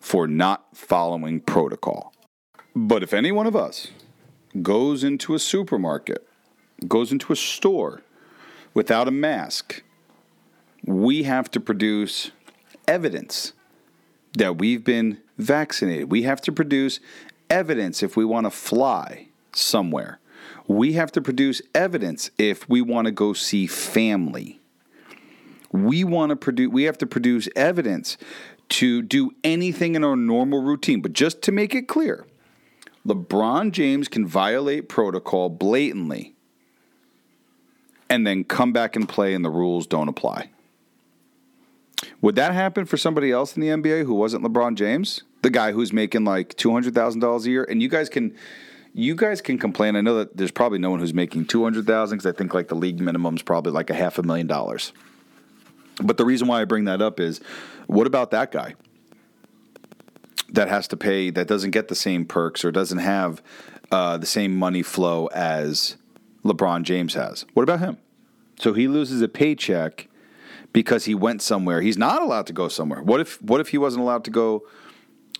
for 0.00 0.26
not 0.26 0.76
following 0.76 1.40
protocol. 1.40 2.12
But 2.74 3.02
if 3.02 3.12
any 3.12 3.32
one 3.32 3.46
of 3.46 3.56
us 3.56 3.88
goes 4.60 5.04
into 5.04 5.34
a 5.34 5.38
supermarket, 5.38 6.26
goes 6.88 7.12
into 7.12 7.32
a 7.32 7.36
store 7.36 8.02
without 8.74 9.08
a 9.08 9.12
mask, 9.12 9.82
we 10.84 11.24
have 11.24 11.50
to 11.52 11.60
produce 11.60 12.30
evidence 12.88 13.52
that 14.36 14.58
we've 14.58 14.82
been 14.82 15.18
vaccinated. 15.38 16.10
We 16.10 16.22
have 16.22 16.40
to 16.42 16.52
produce 16.52 17.00
evidence 17.50 18.02
if 18.02 18.16
we 18.16 18.24
want 18.24 18.46
to 18.46 18.50
fly 18.50 19.28
somewhere. 19.52 20.18
We 20.66 20.94
have 20.94 21.12
to 21.12 21.20
produce 21.20 21.60
evidence 21.74 22.30
if 22.38 22.68
we 22.68 22.80
want 22.80 23.06
to 23.06 23.12
go 23.12 23.32
see 23.32 23.66
family. 23.66 24.60
We 25.70 26.04
want 26.04 26.30
to 26.30 26.36
produce 26.36 26.70
we 26.70 26.84
have 26.84 26.98
to 26.98 27.06
produce 27.06 27.48
evidence 27.56 28.16
to 28.72 29.02
do 29.02 29.32
anything 29.44 29.94
in 29.94 30.02
our 30.02 30.16
normal 30.16 30.62
routine. 30.62 31.02
But 31.02 31.12
just 31.12 31.42
to 31.42 31.52
make 31.52 31.74
it 31.74 31.88
clear, 31.88 32.26
LeBron 33.06 33.72
James 33.72 34.08
can 34.08 34.26
violate 34.26 34.88
protocol 34.88 35.50
blatantly 35.50 36.34
and 38.08 38.26
then 38.26 38.44
come 38.44 38.72
back 38.72 38.96
and 38.96 39.08
play 39.08 39.34
and 39.34 39.44
the 39.44 39.50
rules 39.50 39.86
don't 39.86 40.08
apply. 40.08 40.50
Would 42.22 42.34
that 42.36 42.54
happen 42.54 42.86
for 42.86 42.96
somebody 42.96 43.30
else 43.30 43.56
in 43.56 43.60
the 43.60 43.68
NBA 43.68 44.06
who 44.06 44.14
wasn't 44.14 44.44
LeBron 44.44 44.76
James? 44.76 45.22
The 45.42 45.50
guy 45.50 45.72
who's 45.72 45.92
making 45.92 46.24
like 46.24 46.54
$200,000 46.54 47.44
a 47.44 47.50
year 47.50 47.64
and 47.64 47.82
you 47.82 47.88
guys 47.88 48.08
can 48.08 48.34
you 48.94 49.14
guys 49.14 49.40
can 49.40 49.56
complain. 49.58 49.96
I 49.96 50.02
know 50.02 50.18
that 50.18 50.36
there's 50.36 50.50
probably 50.50 50.78
no 50.78 50.90
one 50.90 51.00
who's 51.00 51.14
making 51.14 51.46
200,000 51.46 52.18
cuz 52.18 52.26
I 52.26 52.32
think 52.32 52.54
like 52.54 52.68
the 52.68 52.74
league 52.74 53.00
minimum 53.00 53.36
is 53.36 53.42
probably 53.42 53.72
like 53.72 53.90
a 53.90 53.94
half 53.94 54.18
a 54.18 54.22
million 54.22 54.46
dollars. 54.46 54.92
But 56.02 56.16
the 56.16 56.24
reason 56.24 56.48
why 56.48 56.60
I 56.60 56.64
bring 56.64 56.84
that 56.84 57.00
up 57.00 57.20
is 57.20 57.40
what 57.86 58.06
about 58.06 58.30
that 58.30 58.50
guy 58.52 58.74
that 60.50 60.68
has 60.68 60.86
to 60.88 60.96
pay, 60.96 61.30
that 61.30 61.46
doesn't 61.46 61.70
get 61.70 61.88
the 61.88 61.94
same 61.94 62.24
perks 62.24 62.64
or 62.64 62.70
doesn't 62.70 62.98
have 62.98 63.42
uh, 63.90 64.18
the 64.18 64.26
same 64.26 64.56
money 64.56 64.82
flow 64.82 65.26
as 65.28 65.96
LeBron 66.44 66.82
James 66.82 67.14
has? 67.14 67.44
What 67.54 67.62
about 67.62 67.80
him? 67.80 67.98
So 68.58 68.72
he 68.72 68.88
loses 68.88 69.22
a 69.22 69.28
paycheck 69.28 70.08
because 70.72 71.04
he 71.04 71.14
went 71.14 71.42
somewhere. 71.42 71.80
He's 71.80 71.98
not 71.98 72.22
allowed 72.22 72.46
to 72.46 72.52
go 72.52 72.68
somewhere. 72.68 73.02
What 73.02 73.20
if 73.20 73.40
what 73.42 73.60
if 73.60 73.68
he 73.68 73.78
wasn't 73.78 74.02
allowed 74.02 74.24
to 74.24 74.30
go 74.30 74.62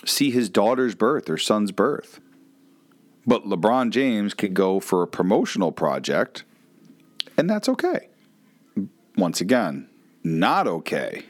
see 0.04 0.30
his 0.30 0.48
daughter's 0.48 0.94
birth 0.94 1.30
or 1.30 1.38
son's 1.38 1.72
birth? 1.72 2.20
But 3.26 3.44
LeBron 3.44 3.90
James 3.90 4.34
could 4.34 4.54
go 4.54 4.80
for 4.80 5.02
a 5.02 5.06
promotional 5.06 5.70
project, 5.70 6.44
and 7.36 7.48
that's 7.48 7.68
okay. 7.68 8.08
Once 9.16 9.40
again, 9.40 9.88
not 10.24 10.66
okay 10.66 11.24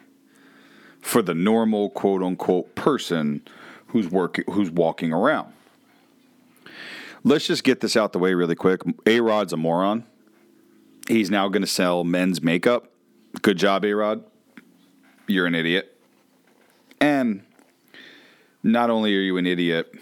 for 1.01 1.23
the 1.23 1.35
normal 1.35 1.91
quote 1.91 2.23
unquote 2.23 2.75
person 2.75 3.43
who's 3.89 4.09
working 4.09 4.45
who's 4.51 4.71
walking 4.71 5.13
around. 5.13 5.53
Let's 7.25 7.47
just 7.47 7.63
get 7.63 7.81
this 7.81 7.97
out 7.97 8.13
the 8.13 8.19
way 8.19 8.35
really 8.35 8.57
quick. 8.57 8.81
A 9.07 9.21
Rod's 9.21 9.53
a 9.53 9.57
moron. 9.57 10.05
He's 11.07 11.31
now 11.31 11.49
going 11.49 11.63
to 11.63 11.69
sell 11.69 12.05
men's 12.05 12.43
makeup. 12.43 12.91
Good 13.43 13.59
job, 13.59 13.85
A 13.85 13.93
Rod. 13.93 14.25
You're 15.27 15.47
an 15.47 15.55
idiot. 15.55 15.97
And 17.01 17.43
not 18.63 18.91
only 18.91 19.17
are 19.17 19.21
you 19.21 19.37
an 19.37 19.47
idiot, 19.47 19.93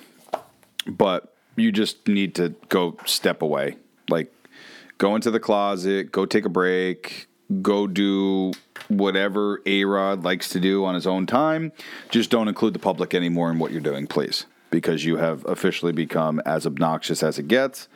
but 0.86 1.34
you 1.56 1.72
just 1.72 2.08
need 2.08 2.34
to 2.36 2.54
go 2.68 2.96
step 3.06 3.42
away. 3.42 3.76
Like, 4.08 4.32
go 4.98 5.14
into 5.14 5.30
the 5.30 5.40
closet, 5.40 6.12
go 6.12 6.26
take 6.26 6.44
a 6.44 6.50
break, 6.50 7.28
go 7.62 7.86
do 7.86 8.52
whatever 8.88 9.60
A 9.66 9.84
Rod 9.84 10.24
likes 10.24 10.48
to 10.50 10.60
do 10.60 10.84
on 10.84 10.94
his 10.94 11.06
own 11.06 11.26
time. 11.26 11.72
Just 12.10 12.30
don't 12.30 12.48
include 12.48 12.74
the 12.74 12.78
public 12.78 13.14
anymore 13.14 13.50
in 13.50 13.58
what 13.58 13.72
you're 13.72 13.80
doing, 13.80 14.06
please, 14.06 14.46
because 14.70 15.04
you 15.04 15.16
have 15.16 15.44
officially 15.46 15.92
become 15.92 16.40
as 16.46 16.66
obnoxious 16.66 17.22
as 17.22 17.38
it 17.38 17.48
gets. 17.48 17.88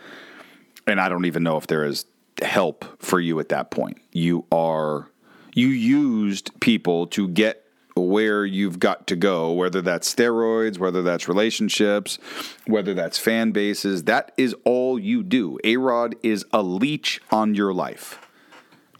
And 0.87 1.01
I 1.01 1.09
don't 1.09 1.25
even 1.25 1.43
know 1.43 1.57
if 1.57 1.67
there 1.67 1.85
is 1.85 2.07
help 2.43 2.85
for 3.03 3.21
you 3.21 3.41
at 3.41 3.49
that 3.51 3.71
point. 3.71 3.99
You 4.13 4.45
are, 4.53 5.09
you 5.55 5.69
used 5.69 6.59
people 6.61 7.07
to 7.09 7.29
get 7.29 7.65
where 7.97 8.45
you've 8.45 8.81
got 8.81 9.07
to 9.07 9.15
go, 9.15 9.53
whether 9.53 9.81
that's 9.81 10.13
steroids, 10.13 10.79
whether 10.79 11.01
that's 11.03 11.29
relationships, 11.29 12.19
whether 12.67 12.93
that's 12.93 13.19
fan 13.19 13.53
bases. 13.53 14.05
That 14.05 14.33
is 14.37 14.55
all 14.65 14.99
you 14.99 15.23
do. 15.23 15.59
A 15.63 15.77
Rod 15.77 16.17
is 16.23 16.45
a 16.53 16.63
leech 16.63 17.21
on 17.31 17.55
your 17.55 17.73
life. 17.73 18.24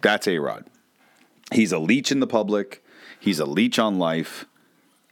That's 0.05 0.29
A 0.29 0.37
Rod. 0.37 0.67
He's 1.51 1.73
a 1.73 1.79
leech 1.79 2.13
in 2.13 2.21
the 2.21 2.27
public, 2.27 2.85
he's 3.19 3.39
a 3.39 3.47
leech 3.47 3.79
on 3.79 3.99
life. 3.99 4.45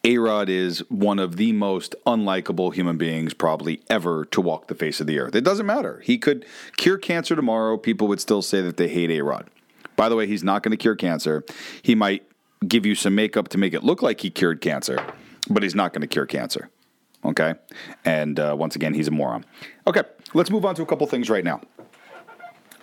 A 0.05 0.19
Rod 0.19 0.51
is 0.51 0.81
one 0.91 1.19
of 1.19 1.37
the 1.37 1.53
most 1.53 1.95
unlikable 2.07 2.75
human 2.75 2.99
beings 2.99 3.33
probably 3.33 3.81
ever 3.89 4.27
to 4.27 4.41
walk 4.43 4.67
the 4.67 4.75
face 4.75 5.01
of 5.01 5.07
the 5.07 5.19
earth. 5.19 5.35
It 5.35 5.45
doesn't 5.45 5.65
matter. 5.65 6.01
He 6.05 6.19
could 6.19 6.45
cure 6.77 6.99
cancer 6.99 7.35
tomorrow. 7.35 7.79
People 7.79 8.07
would 8.09 8.21
still 8.21 8.43
say 8.43 8.61
that 8.61 8.77
they 8.77 8.89
hate 8.89 9.11
A 9.11 9.23
Rod. 9.23 9.49
By 9.97 10.11
the 10.11 10.17
way, 10.17 10.27
he's 10.27 10.45
not 10.45 10.63
going 10.63 10.73
to 10.73 10.77
cure 10.77 10.97
cancer. 10.97 11.43
He 11.81 11.95
might 11.95 12.27
give 12.69 12.85
you 12.85 12.95
some 12.95 13.15
makeup 13.15 13.49
to 13.49 13.59
make 13.59 13.73
it 13.73 13.83
look 13.83 14.03
like 14.03 14.21
he 14.21 14.29
cured 14.29 14.61
cancer, 14.61 15.03
but 15.49 15.63
he's 15.63 15.75
not 15.75 15.95
going 15.95 16.03
to 16.03 16.07
cure 16.07 16.27
cancer. 16.27 16.69
Okay? 17.25 17.55
And 18.05 18.39
uh, 18.39 18.57
once 18.59 18.77
again, 18.77 18.93
he's 18.93 19.09
a 19.09 19.13
moron. 19.13 19.47
Okay, 19.87 20.03
let's 20.35 20.51
move 20.51 20.67
on 20.67 20.75
to 20.75 20.83
a 20.83 20.87
couple 20.87 21.07
things 21.07 21.31
right 21.31 21.45
now. 21.45 21.63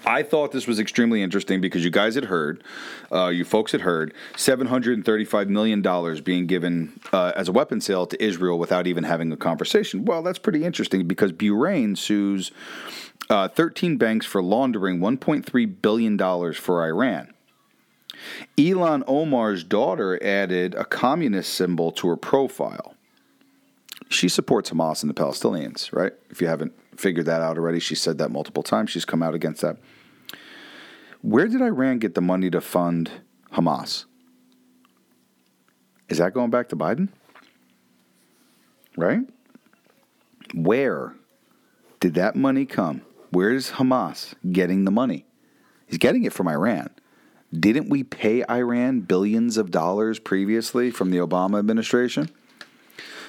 I 0.06 0.24
thought 0.24 0.52
this 0.52 0.68
was 0.68 0.80
extremely 0.80 1.22
interesting 1.22 1.62
because 1.62 1.84
you 1.84 1.92
guys 1.92 2.16
had 2.16 2.26
heard, 2.26 2.64
uh, 3.12 3.28
you 3.28 3.44
folks 3.44 3.72
had 3.72 3.82
heard, 3.82 4.14
$735 4.36 5.48
million 5.48 6.24
being 6.24 6.48
given 6.48 7.00
uh, 7.12 7.34
as 7.36 7.48
a 7.48 7.52
weapon 7.52 7.82
sale 7.82 8.06
to 8.08 8.24
Israel 8.24 8.58
without 8.58 8.88
even 8.88 9.04
having 9.04 9.32
a 9.32 9.38
conversation. 9.38 10.06
Well, 10.06 10.24
that's 10.24 10.40
pretty 10.40 10.64
interesting 10.64 11.08
because 11.08 11.32
Bahrain 11.32 11.98
sues 11.98 12.52
uh, 13.30 13.48
13 13.48 13.98
banks 13.98 14.26
for 14.26 14.42
laundering 14.42 15.00
$1.3 15.00 15.82
billion 15.82 16.54
for 16.54 16.86
Iran. 16.86 17.34
Ilhan 18.58 19.04
Omar's 19.08 19.64
daughter 19.64 20.22
added 20.24 20.76
a 20.76 20.86
communist 20.86 21.54
symbol 21.54 21.92
to 21.94 22.08
her 22.10 22.18
profile. 22.18 22.96
She 24.10 24.28
supports 24.28 24.72
Hamas 24.72 25.04
and 25.04 25.10
the 25.10 25.14
Palestinians, 25.14 25.94
right? 25.94 26.14
If 26.30 26.42
you 26.42 26.48
haven't 26.48 26.74
figured 27.00 27.26
that 27.26 27.42
out 27.42 27.58
already, 27.58 27.80
she 27.80 27.96
said 27.96 28.18
that 28.18 28.30
multiple 28.30 28.62
times. 28.62 28.92
She's 28.92 29.06
come 29.06 29.24
out 29.24 29.34
against 29.34 29.62
that. 29.62 29.78
Where 31.22 31.48
did 31.48 31.62
Iran 31.62 32.00
get 32.00 32.14
the 32.14 32.22
money 32.22 32.50
to 32.50 32.62
fund 32.62 33.12
Hamas? 33.54 34.06
Is 36.10 36.18
that 36.18 36.34
going 36.34 36.50
back 36.50 36.70
to 36.70 36.76
Biden? 36.76 37.10
Right? 38.98 39.22
Where 40.54 41.16
did 42.00 42.16
that 42.16 42.36
money 42.36 42.66
come? 42.66 43.02
Where 43.32 43.52
is 43.52 43.72
Hamas 43.72 44.34
getting 44.52 44.86
the 44.86 44.92
money? 44.92 45.26
He's 45.88 46.00
getting 46.00 46.24
it 46.24 46.34
from 46.34 46.48
Iran. 46.48 46.90
Didn't 47.58 47.90
we 47.90 48.04
pay 48.04 48.44
Iran 48.50 49.02
billions 49.02 49.58
of 49.58 49.72
dollars 49.72 50.20
previously 50.20 50.92
from 50.92 51.12
the 51.12 51.18
Obama 51.18 51.60
administration? 51.60 52.30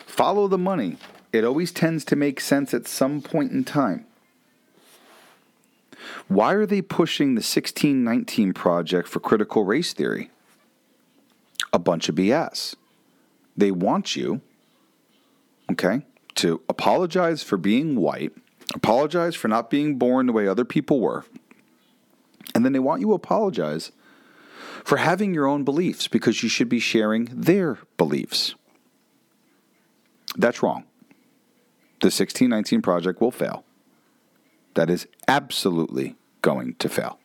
Follow 0.07 0.49
the 0.49 0.59
money. 0.59 0.97
It 1.33 1.45
always 1.45 1.73
tends 1.73 2.05
to 2.07 2.17
make 2.17 2.41
sense 2.41 2.75
at 2.75 2.89
some 2.89 3.23
point 3.23 3.53
in 3.53 3.65
time. 3.65 4.07
Why 6.29 6.55
are 6.55 6.67
they 6.67 6.83
pushing 6.83 7.31
the 7.35 7.41
1619 7.41 8.53
project 8.53 9.09
for 9.09 9.21
critical 9.21 9.65
race 9.65 9.93
theory? 9.93 10.31
A 11.73 11.79
bunch 11.79 12.09
of 12.09 12.17
BS. 12.17 12.75
They 13.57 13.71
want 13.71 14.17
you, 14.17 14.41
okay, 15.71 16.03
to 16.37 16.63
apologize 16.69 17.43
for 17.43 17.57
being 17.57 17.97
white, 17.97 18.33
apologize 18.75 19.35
for 19.35 19.49
not 19.49 19.71
being 19.71 19.99
born 19.99 20.27
the 20.27 20.33
way 20.33 20.49
other 20.49 20.65
people 20.65 21.01
were, 21.01 21.25
and 22.55 22.65
then 22.65 22.73
they 22.73 22.79
want 22.79 23.01
you 23.01 23.09
to 23.09 23.15
apologize 23.15 23.93
for 24.85 24.97
having 24.97 25.35
your 25.35 25.47
own 25.47 25.63
beliefs 25.65 26.09
because 26.09 26.43
you 26.43 26.49
should 26.49 26.69
be 26.69 26.81
sharing 26.81 27.27
their 27.27 27.79
beliefs. 27.97 28.55
That's 30.37 30.63
wrong. 30.63 30.85
The 32.00 32.07
1619 32.07 32.83
project 32.83 33.21
will 33.21 33.30
fail. 33.30 33.64
That 34.75 34.88
is 34.88 35.07
absolutely 35.28 36.16
going 36.42 36.75
to 36.76 36.88
fail. 36.88 37.19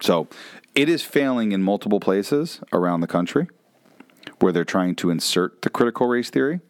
So 0.00 0.28
it 0.74 0.88
is 0.88 1.02
failing 1.02 1.52
in 1.52 1.62
multiple 1.62 2.00
places 2.00 2.60
around 2.72 3.00
the 3.00 3.06
country 3.06 3.48
where 4.40 4.52
they're 4.52 4.64
trying 4.64 4.94
to 4.96 5.10
insert 5.10 5.62
the 5.62 5.70
critical 5.70 6.06
race 6.06 6.30
theory. 6.30 6.60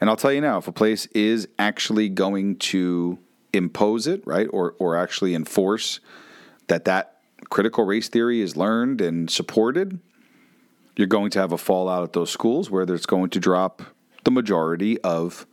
And 0.00 0.08
I'll 0.08 0.16
tell 0.16 0.32
you 0.32 0.40
now, 0.40 0.58
if 0.58 0.66
a 0.66 0.72
place 0.72 1.06
is 1.06 1.48
actually 1.58 2.08
going 2.08 2.56
to 2.56 3.18
impose 3.52 4.06
it, 4.06 4.26
right, 4.26 4.48
or, 4.50 4.74
or 4.78 4.96
actually 4.96 5.34
enforce 5.34 6.00
that 6.68 6.84
that 6.86 7.18
critical 7.50 7.84
race 7.84 8.08
theory 8.08 8.40
is 8.40 8.56
learned 8.56 9.00
and 9.00 9.30
supported, 9.30 10.00
you're 10.96 11.06
going 11.06 11.30
to 11.30 11.38
have 11.38 11.52
a 11.52 11.58
fallout 11.58 12.02
at 12.02 12.12
those 12.12 12.30
schools 12.30 12.70
where 12.70 12.86
there's 12.86 13.06
going 13.06 13.30
to 13.30 13.40
drop 13.40 13.82
the 14.24 14.30
majority 14.30 15.00
of 15.02 15.46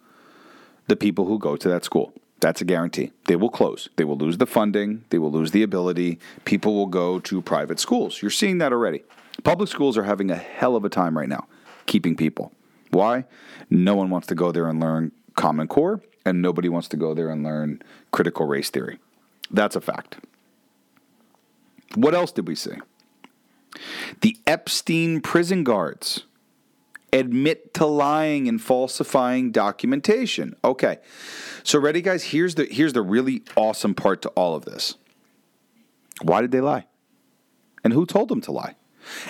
the 0.87 0.95
people 0.95 1.25
who 1.25 1.39
go 1.39 1.55
to 1.55 1.69
that 1.69 1.83
school. 1.83 2.13
That's 2.39 2.61
a 2.61 2.65
guarantee. 2.65 3.11
They 3.27 3.35
will 3.35 3.49
close. 3.49 3.89
They 3.97 4.05
will 4.05 4.17
lose 4.17 4.37
the 4.37 4.45
funding. 4.45 5.03
They 5.09 5.19
will 5.19 5.31
lose 5.31 5.51
the 5.51 5.63
ability. 5.63 6.19
People 6.45 6.73
will 6.73 6.87
go 6.87 7.19
to 7.19 7.41
private 7.41 7.79
schools. 7.79 8.21
You're 8.21 8.31
seeing 8.31 8.59
that 8.59 8.71
already. 8.71 9.03
Public 9.43 9.69
schools 9.69 9.97
are 9.97 10.03
having 10.03 10.31
a 10.31 10.35
hell 10.35 10.75
of 10.75 10.85
a 10.85 10.89
time 10.89 11.17
right 11.17 11.29
now 11.29 11.47
keeping 11.89 12.15
people. 12.15 12.51
Why? 12.91 13.25
No 13.69 13.95
one 13.95 14.09
wants 14.09 14.27
to 14.27 14.35
go 14.35 14.51
there 14.51 14.67
and 14.69 14.79
learn 14.79 15.11
Common 15.35 15.67
Core, 15.67 16.01
and 16.23 16.41
nobody 16.41 16.69
wants 16.69 16.87
to 16.89 16.97
go 16.97 17.13
there 17.13 17.29
and 17.29 17.43
learn 17.43 17.81
critical 18.11 18.45
race 18.45 18.69
theory. 18.69 18.99
That's 19.51 19.75
a 19.75 19.81
fact. 19.81 20.17
What 21.95 22.13
else 22.13 22.31
did 22.31 22.47
we 22.47 22.55
see? 22.55 22.75
The 24.21 24.37
Epstein 24.45 25.21
prison 25.21 25.63
guards 25.63 26.25
admit 27.13 27.73
to 27.75 27.85
lying 27.85 28.47
and 28.47 28.61
falsifying 28.61 29.51
documentation. 29.51 30.55
Okay. 30.63 30.99
So 31.63 31.79
ready 31.79 32.01
guys, 32.01 32.23
here's 32.25 32.55
the 32.55 32.65
here's 32.65 32.93
the 32.93 33.01
really 33.01 33.43
awesome 33.55 33.95
part 33.95 34.21
to 34.23 34.29
all 34.29 34.55
of 34.55 34.65
this. 34.65 34.95
Why 36.21 36.41
did 36.41 36.51
they 36.51 36.61
lie? 36.61 36.85
And 37.83 37.93
who 37.93 38.05
told 38.05 38.29
them 38.29 38.41
to 38.41 38.51
lie? 38.51 38.75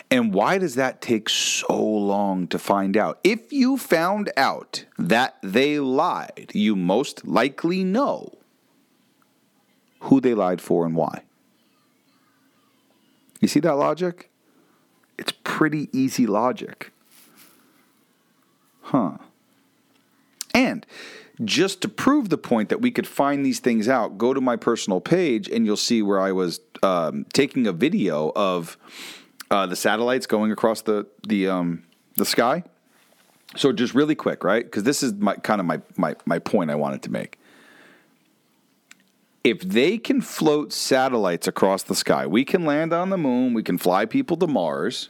And 0.09 0.33
why 0.33 0.57
does 0.57 0.75
that 0.75 1.01
take 1.01 1.29
so 1.29 1.81
long 1.81 2.48
to 2.48 2.59
find 2.59 2.98
out? 2.98 3.19
If 3.24 3.53
you 3.53 3.77
found 3.77 4.31
out 4.36 4.86
that 4.98 5.38
they 5.41 5.79
lied, 5.79 6.51
you 6.53 6.75
most 6.75 7.25
likely 7.25 7.83
know 7.83 8.33
who 10.01 10.19
they 10.19 10.33
lied 10.33 10.62
for 10.62 10.86
and 10.86 10.95
why. 10.95 11.24
You 13.39 13.48
see 13.48 13.59
that 13.62 13.75
logic? 13.75 14.31
It's 15.17 15.33
pretty 15.43 15.89
easy 15.93 16.25
logic. 16.25 16.91
Huh. 18.89 19.17
And 20.55 20.84
just 21.46 21.81
to 21.81 21.88
prove 21.88 22.29
the 22.29 22.39
point 22.39 22.69
that 22.69 22.81
we 22.81 22.89
could 22.89 23.05
find 23.05 23.46
these 23.46 23.60
things 23.60 23.88
out, 23.88 24.17
go 24.17 24.34
to 24.34 24.41
my 24.41 24.55
personal 24.55 25.00
page 25.00 25.48
and 25.48 25.63
you'll 25.63 25.77
see 25.77 26.01
where 26.01 26.19
I 26.19 26.31
was 26.31 26.60
um, 26.81 27.25
taking 27.31 27.67
a 27.67 27.72
video 27.72 28.31
of 28.36 28.77
uh, 29.51 29.67
the 29.67 29.75
satellites 29.75 30.25
going 30.25 30.51
across 30.51 30.81
the 30.81 31.05
the 31.27 31.48
um, 31.48 31.84
the 32.15 32.25
sky. 32.25 32.63
So 33.55 33.72
just 33.72 33.93
really 33.93 34.15
quick, 34.15 34.43
right? 34.43 34.65
Because 34.65 34.84
this 34.84 35.03
is 35.03 35.13
my 35.13 35.36
kind 35.36 35.62
of 35.62 35.67
my, 35.67 35.81
my 35.96 36.15
my 36.25 36.39
point 36.39 36.72
I 36.72 36.75
wanted 36.75 37.03
to 37.03 37.12
make. 37.12 37.38
If 39.43 39.62
they 39.62 40.00
can 40.00 40.19
float 40.19 40.74
satellites 40.74 41.48
across 41.48 41.84
the 41.84 41.96
sky, 41.96 42.25
we 42.25 42.43
can 42.43 42.65
land 42.65 42.91
on 42.91 43.12
the 43.12 43.17
moon, 43.17 43.53
we 43.53 43.62
can 43.62 43.77
fly 43.77 44.05
people 44.05 44.36
to 44.38 44.48
Mars, 44.48 45.10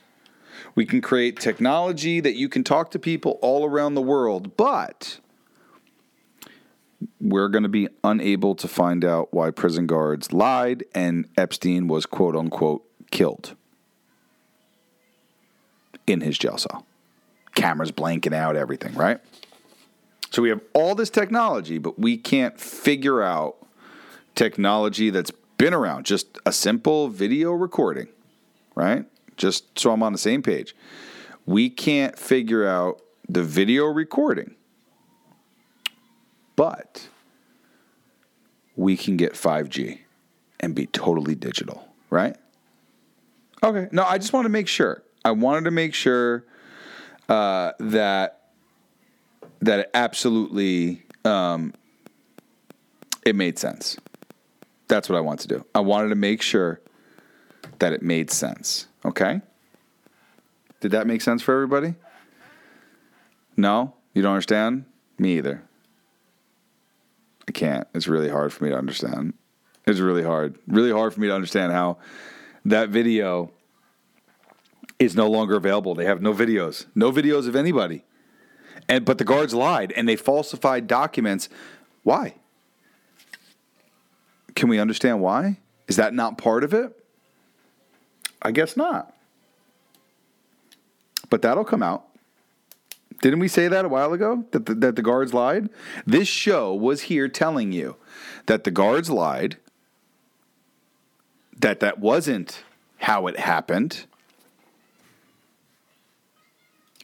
we 0.79 0.85
can 0.85 1.01
create 1.01 1.37
technology 1.37 2.21
that 2.21 2.35
you 2.37 2.47
can 2.47 2.63
talk 2.63 2.89
to 2.89 2.97
people 2.97 3.37
all 3.41 3.65
around 3.65 3.95
the 3.95 4.01
world, 4.01 4.55
but 4.55 5.19
we're 7.19 7.49
going 7.49 7.63
to 7.63 7.67
be 7.67 7.89
unable 8.01 8.55
to 8.55 8.65
find 8.65 9.03
out 9.03 9.33
why 9.33 9.51
prison 9.51 9.87
guards 9.87 10.31
lied 10.31 10.85
and 10.95 11.27
Epstein 11.35 11.89
was 11.89 12.05
quote 12.05 12.33
unquote 12.33 12.89
killed 13.11 13.57
in 16.07 16.21
his 16.21 16.37
jail 16.37 16.57
cell. 16.57 16.85
Cameras 17.55 17.91
blanking 17.91 18.33
out 18.33 18.55
everything, 18.55 18.93
right? 18.93 19.19
So 20.31 20.41
we 20.41 20.47
have 20.47 20.61
all 20.73 20.95
this 20.95 21.09
technology, 21.09 21.77
but 21.77 21.99
we 21.99 22.15
can't 22.15 22.57
figure 22.57 23.21
out 23.21 23.57
technology 24.33 25.09
that's 25.09 25.33
been 25.57 25.73
around, 25.73 26.05
just 26.05 26.39
a 26.45 26.53
simple 26.53 27.09
video 27.09 27.51
recording, 27.51 28.07
right? 28.75 29.03
Just 29.39 29.79
so 29.79 29.91
I'm 29.91 30.03
on 30.03 30.11
the 30.11 30.19
same 30.19 30.43
page. 30.43 30.75
We 31.47 31.71
can't 31.71 32.19
figure 32.19 32.67
out 32.67 33.01
the 33.27 33.41
video 33.41 33.85
recording, 33.85 34.55
but 36.55 37.07
we 38.75 38.95
can 38.95 39.17
get 39.17 39.33
5G 39.33 39.99
and 40.59 40.75
be 40.75 40.85
totally 40.87 41.35
digital, 41.35 41.87
right? 42.09 42.35
Okay. 43.63 43.87
No, 43.91 44.03
I 44.03 44.17
just 44.17 44.33
want 44.33 44.45
to 44.45 44.49
make 44.49 44.67
sure. 44.67 45.03
I 45.23 45.31
wanted 45.31 45.63
to 45.65 45.71
make 45.71 45.93
sure 45.93 46.45
uh, 47.29 47.71
that 47.79 48.35
that 49.61 49.79
it 49.79 49.91
absolutely 49.93 51.03
um, 51.23 51.73
it 53.25 53.35
made 53.35 53.57
sense. 53.57 53.97
That's 54.89 55.07
what 55.07 55.17
I 55.17 55.21
want 55.21 55.39
to 55.41 55.47
do. 55.47 55.65
I 55.73 55.79
wanted 55.79 56.09
to 56.09 56.15
make 56.15 56.41
sure 56.41 56.81
that 57.79 57.93
it 57.93 58.01
made 58.01 58.31
sense. 58.31 58.88
Okay? 59.05 59.41
Did 60.81 60.91
that 60.91 61.07
make 61.07 61.21
sense 61.21 61.41
for 61.41 61.53
everybody? 61.53 61.95
No? 63.57 63.95
You 64.13 64.21
don't 64.21 64.33
understand? 64.33 64.85
Me 65.17 65.37
either. 65.37 65.63
I 67.47 67.51
can't. 67.51 67.87
It's 67.93 68.07
really 68.07 68.29
hard 68.29 68.53
for 68.53 68.63
me 68.63 68.69
to 68.69 68.77
understand. 68.77 69.33
It's 69.87 69.99
really 69.99 70.23
hard. 70.23 70.57
Really 70.67 70.91
hard 70.91 71.13
for 71.13 71.19
me 71.19 71.27
to 71.27 71.35
understand 71.35 71.71
how 71.71 71.97
that 72.65 72.89
video 72.89 73.51
is 74.99 75.15
no 75.15 75.29
longer 75.29 75.55
available. 75.55 75.95
They 75.95 76.05
have 76.05 76.21
no 76.21 76.33
videos, 76.33 76.85
no 76.93 77.11
videos 77.11 77.47
of 77.47 77.55
anybody. 77.55 78.03
And 78.87 79.05
but 79.05 79.17
the 79.17 79.23
guards 79.23 79.53
lied 79.53 79.91
and 79.93 80.07
they 80.07 80.15
falsified 80.15 80.87
documents. 80.87 81.49
Why? 82.03 82.35
Can 84.55 84.69
we 84.69 84.79
understand 84.79 85.21
why? 85.21 85.59
Is 85.87 85.95
that 85.95 86.13
not 86.13 86.37
part 86.37 86.63
of 86.63 86.73
it? 86.73 86.98
I 88.41 88.51
guess 88.51 88.77
not. 88.77 89.15
But 91.29 91.41
that'll 91.41 91.65
come 91.65 91.83
out. 91.83 92.05
Didn't 93.21 93.39
we 93.39 93.47
say 93.47 93.67
that 93.67 93.85
a 93.85 93.89
while 93.89 94.13
ago? 94.13 94.45
That 94.51 94.65
the, 94.65 94.75
that 94.75 94.95
the 94.95 95.01
guards 95.01 95.33
lied? 95.33 95.69
This 96.05 96.27
show 96.27 96.73
was 96.73 97.01
here 97.03 97.27
telling 97.27 97.71
you 97.71 97.97
that 98.45 98.63
the 98.63 98.71
guards 98.71 99.09
lied, 99.09 99.57
that 101.57 101.81
that 101.81 101.99
wasn't 101.99 102.63
how 102.97 103.27
it 103.27 103.37
happened, 103.37 104.05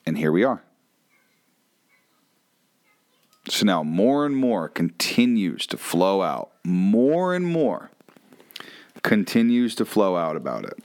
and 0.05 0.17
here 0.17 0.31
we 0.31 0.43
are. 0.43 0.63
So 3.49 3.65
now 3.65 3.83
more 3.83 4.25
and 4.25 4.35
more 4.35 4.69
continues 4.69 5.67
to 5.67 5.77
flow 5.77 6.21
out. 6.21 6.51
More 6.63 7.35
and 7.35 7.45
more 7.45 7.91
continues 9.03 9.75
to 9.75 9.85
flow 9.85 10.15
out 10.15 10.35
about 10.35 10.63
it. 10.65 10.79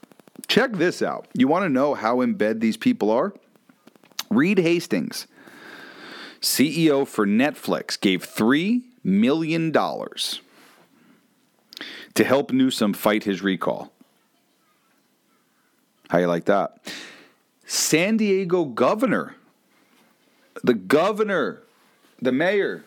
Check 0.51 0.73
this 0.73 1.01
out. 1.01 1.29
You 1.33 1.47
want 1.47 1.65
to 1.65 1.69
know 1.69 1.95
how 1.95 2.23
in 2.23 2.35
bed 2.35 2.61
these 2.61 2.77
people 2.77 3.13
are? 3.13 3.33
Reed 4.31 4.59
Hastings, 4.59 5.29
CEO 6.41 7.07
for 7.07 7.25
Netflix, 7.25 8.01
gave 8.01 8.27
$3 8.27 8.83
million 9.05 9.73
to 9.73 10.41
help 12.25 12.51
Newsom 12.51 12.95
fight 12.95 13.23
his 13.23 13.43
recall. 13.43 13.93
How 16.09 16.19
you 16.19 16.27
like 16.27 16.47
that? 16.47 16.93
San 17.65 18.17
Diego 18.17 18.65
governor, 18.65 19.37
the 20.65 20.75
governor, 20.75 21.63
the 22.21 22.33
mayor, 22.33 22.85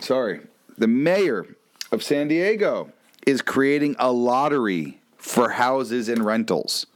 sorry, 0.00 0.40
the 0.78 0.88
mayor 0.88 1.54
of 1.90 2.02
San 2.02 2.28
Diego 2.28 2.90
is 3.26 3.42
creating 3.42 3.94
a 3.98 4.10
lottery 4.10 5.01
for 5.22 5.50
houses 5.50 6.08
and 6.08 6.26
rentals. 6.26 6.86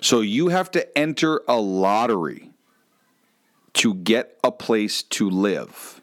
So 0.00 0.22
you 0.22 0.48
have 0.48 0.70
to 0.70 0.98
enter 0.98 1.42
a 1.46 1.60
lottery 1.60 2.50
to 3.74 3.94
get 3.94 4.38
a 4.42 4.50
place 4.50 5.02
to 5.02 5.28
live. 5.28 6.00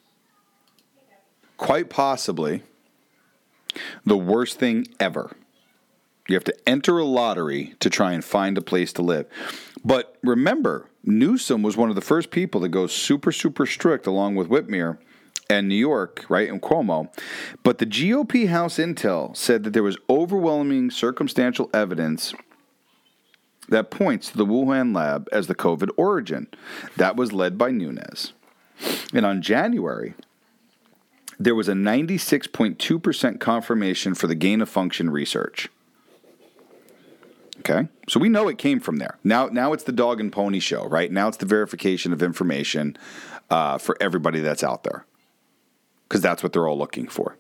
Quite 1.57 1.89
possibly 1.89 2.61
the 4.05 4.17
worst 4.17 4.59
thing 4.59 4.87
ever. 4.99 5.35
You 6.27 6.35
have 6.35 6.43
to 6.45 6.69
enter 6.69 6.99
a 6.99 7.03
lottery 7.03 7.73
to 7.79 7.89
try 7.89 8.13
and 8.13 8.23
find 8.23 8.57
a 8.57 8.61
place 8.61 8.93
to 8.93 9.01
live. 9.01 9.25
But 9.83 10.17
remember, 10.23 10.89
Newsom 11.03 11.63
was 11.63 11.75
one 11.75 11.89
of 11.89 11.95
the 11.95 12.01
first 12.01 12.29
people 12.29 12.61
to 12.61 12.69
go 12.69 12.87
super, 12.87 13.31
super 13.31 13.65
strict 13.65 14.05
along 14.05 14.35
with 14.35 14.47
Whitmer 14.47 14.99
and 15.49 15.67
New 15.67 15.75
York, 15.75 16.25
right, 16.29 16.49
and 16.49 16.61
Cuomo. 16.61 17.09
But 17.63 17.77
the 17.77 17.85
GOP 17.85 18.47
House 18.47 18.77
Intel 18.77 19.35
said 19.35 19.63
that 19.63 19.71
there 19.71 19.83
was 19.83 19.97
overwhelming 20.09 20.91
circumstantial 20.91 21.69
evidence 21.73 22.33
that 23.69 23.91
points 23.91 24.29
to 24.29 24.37
the 24.37 24.45
Wuhan 24.45 24.95
lab 24.95 25.27
as 25.31 25.47
the 25.47 25.55
COVID 25.55 25.89
origin. 25.97 26.47
That 26.97 27.15
was 27.15 27.33
led 27.33 27.57
by 27.57 27.71
Nunes. 27.71 28.33
And 29.13 29.25
on 29.25 29.41
January, 29.41 30.13
there 31.39 31.55
was 31.55 31.67
a 31.67 31.73
96.2% 31.73 33.39
confirmation 33.39 34.15
for 34.15 34.27
the 34.27 34.35
gain 34.35 34.61
of 34.61 34.69
function 34.69 35.09
research. 35.09 35.69
Okay, 37.59 37.87
so 38.07 38.19
we 38.19 38.29
know 38.29 38.47
it 38.47 38.57
came 38.57 38.79
from 38.79 38.97
there. 38.97 39.17
Now, 39.23 39.47
now 39.47 39.73
it's 39.73 39.85
the 39.85 39.91
dog 39.91 40.19
and 40.19 40.31
pony 40.31 40.59
show, 40.59 40.85
right? 40.85 41.11
Now 41.11 41.27
it's 41.27 41.37
the 41.37 41.47
verification 41.47 42.13
of 42.13 42.21
information 42.21 42.95
uh, 43.49 43.77
for 43.77 43.97
everybody 43.99 44.39
that's 44.39 44.63
out 44.63 44.83
there, 44.83 45.05
because 46.07 46.21
that's 46.21 46.43
what 46.43 46.53
they're 46.53 46.67
all 46.67 46.77
looking 46.77 47.07
for. 47.07 47.37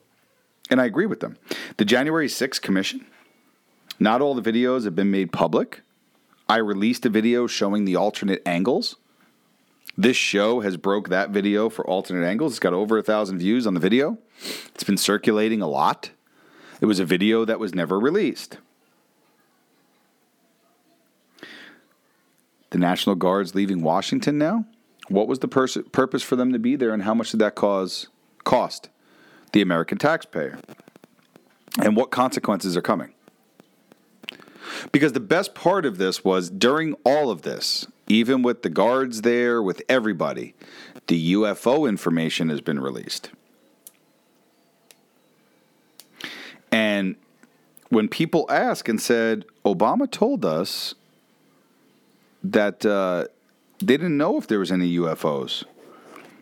And 0.69 0.81
I 0.81 0.85
agree 0.85 1.05
with 1.05 1.19
them. 1.19 1.37
The 1.77 1.85
January 1.85 2.27
6th 2.27 2.61
commission, 2.61 3.05
not 3.99 4.21
all 4.21 4.35
the 4.35 4.51
videos 4.51 4.85
have 4.85 4.95
been 4.95 5.11
made 5.11 5.31
public. 5.31 5.81
I 6.49 6.57
released 6.57 7.05
a 7.05 7.09
video 7.09 7.47
showing 7.47 7.85
the 7.85 7.95
alternate 7.95 8.41
angles. 8.45 8.95
This 9.97 10.17
show 10.17 10.59
has 10.59 10.77
broke 10.77 11.09
that 11.09 11.29
video 11.29 11.69
for 11.69 11.87
alternate 11.87 12.25
angles. 12.25 12.53
It's 12.53 12.59
got 12.59 12.73
over 12.73 12.97
a 12.97 13.03
thousand 13.03 13.39
views 13.39 13.65
on 13.65 13.73
the 13.73 13.79
video. 13.79 14.17
It's 14.73 14.83
been 14.83 14.97
circulating 14.97 15.61
a 15.61 15.67
lot. 15.67 16.11
It 16.81 16.85
was 16.85 16.99
a 16.99 17.05
video 17.05 17.45
that 17.45 17.59
was 17.59 17.73
never 17.73 17.99
released. 17.99 18.57
The 22.71 22.77
National 22.77 23.15
Guard's 23.15 23.55
leaving 23.55 23.81
Washington 23.81 24.37
now. 24.37 24.65
What 25.07 25.27
was 25.27 25.39
the 25.39 25.47
pers- 25.47 25.77
purpose 25.93 26.23
for 26.23 26.35
them 26.35 26.51
to 26.51 26.59
be 26.59 26.75
there, 26.75 26.91
and 26.91 27.03
how 27.03 27.13
much 27.13 27.31
did 27.31 27.39
that 27.39 27.55
cause 27.55 28.07
cost 28.45 28.89
the 29.51 29.61
American 29.61 29.97
taxpayer? 29.97 30.57
And 31.81 31.97
what 31.97 32.09
consequences 32.11 32.77
are 32.77 32.81
coming? 32.81 33.13
Because 34.91 35.13
the 35.13 35.19
best 35.19 35.53
part 35.53 35.85
of 35.85 35.97
this 35.97 36.23
was 36.23 36.49
during 36.49 36.93
all 37.03 37.29
of 37.29 37.41
this, 37.41 37.87
even 38.07 38.41
with 38.41 38.61
the 38.61 38.69
guards 38.69 39.21
there, 39.21 39.61
with 39.61 39.81
everybody, 39.89 40.53
the 41.07 41.33
UFO 41.33 41.87
information 41.87 42.49
has 42.49 42.61
been 42.61 42.79
released. 42.79 43.31
And 46.71 47.15
when 47.89 48.07
people 48.07 48.45
ask 48.49 48.89
and 48.89 49.01
said, 49.01 49.45
Obama 49.63 50.09
told 50.09 50.43
us 50.45 50.95
that 52.43 52.85
uh, 52.85 53.25
they 53.79 53.97
didn't 53.97 54.17
know 54.17 54.37
if 54.37 54.47
there 54.47 54.59
was 54.59 54.71
any 54.71 54.97
UFOs. 54.97 55.63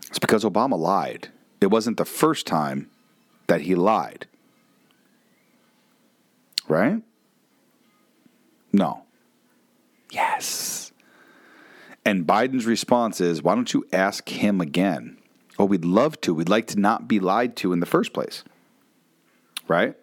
It's 0.07 0.19
because 0.19 0.43
Obama 0.43 0.77
lied. 0.77 1.29
It 1.63 1.71
wasn't 1.71 1.95
the 1.95 2.05
first 2.05 2.45
time 2.45 2.89
that 3.47 3.61
he 3.61 3.73
lied. 3.73 4.27
Right? 6.67 7.01
No. 8.73 9.03
Yes. 10.11 10.91
And 12.05 12.27
Biden's 12.27 12.65
response 12.65 13.21
is, 13.21 13.41
why 13.41 13.55
don't 13.55 13.73
you 13.73 13.87
ask 13.93 14.27
him 14.27 14.59
again? 14.59 15.17
Oh, 15.57 15.63
we'd 15.63 15.85
love 15.85 16.19
to. 16.21 16.33
We'd 16.33 16.49
like 16.49 16.67
to 16.67 16.79
not 16.79 17.07
be 17.07 17.21
lied 17.21 17.55
to 17.57 17.71
in 17.71 17.79
the 17.79 17.85
first 17.85 18.11
place. 18.11 18.43
Right? 19.69 19.95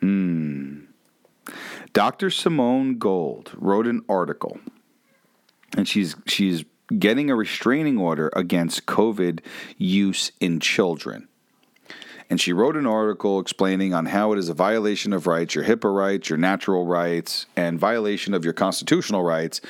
Hmm. 0.00 0.80
Dr. 1.94 2.28
Simone 2.28 2.98
Gold 2.98 3.52
wrote 3.56 3.86
an 3.86 4.02
article, 4.10 4.58
and 5.76 5.88
she's 5.88 6.16
she's 6.26 6.64
getting 6.98 7.30
a 7.30 7.36
restraining 7.36 7.98
order 7.98 8.30
against 8.34 8.86
COVID 8.86 9.40
use 9.78 10.32
in 10.40 10.60
children. 10.60 11.28
And 12.30 12.40
she 12.40 12.54
wrote 12.54 12.76
an 12.76 12.86
article 12.86 13.38
explaining 13.38 13.92
on 13.92 14.06
how 14.06 14.32
it 14.32 14.38
is 14.38 14.48
a 14.48 14.54
violation 14.54 15.12
of 15.12 15.26
rights, 15.26 15.54
your 15.54 15.64
HIPAA 15.64 15.94
rights, 15.94 16.30
your 16.30 16.38
natural 16.38 16.86
rights, 16.86 17.46
and 17.54 17.78
violation 17.78 18.32
of 18.32 18.44
your 18.44 18.54
constitutional 18.54 19.22
rights 19.22 19.60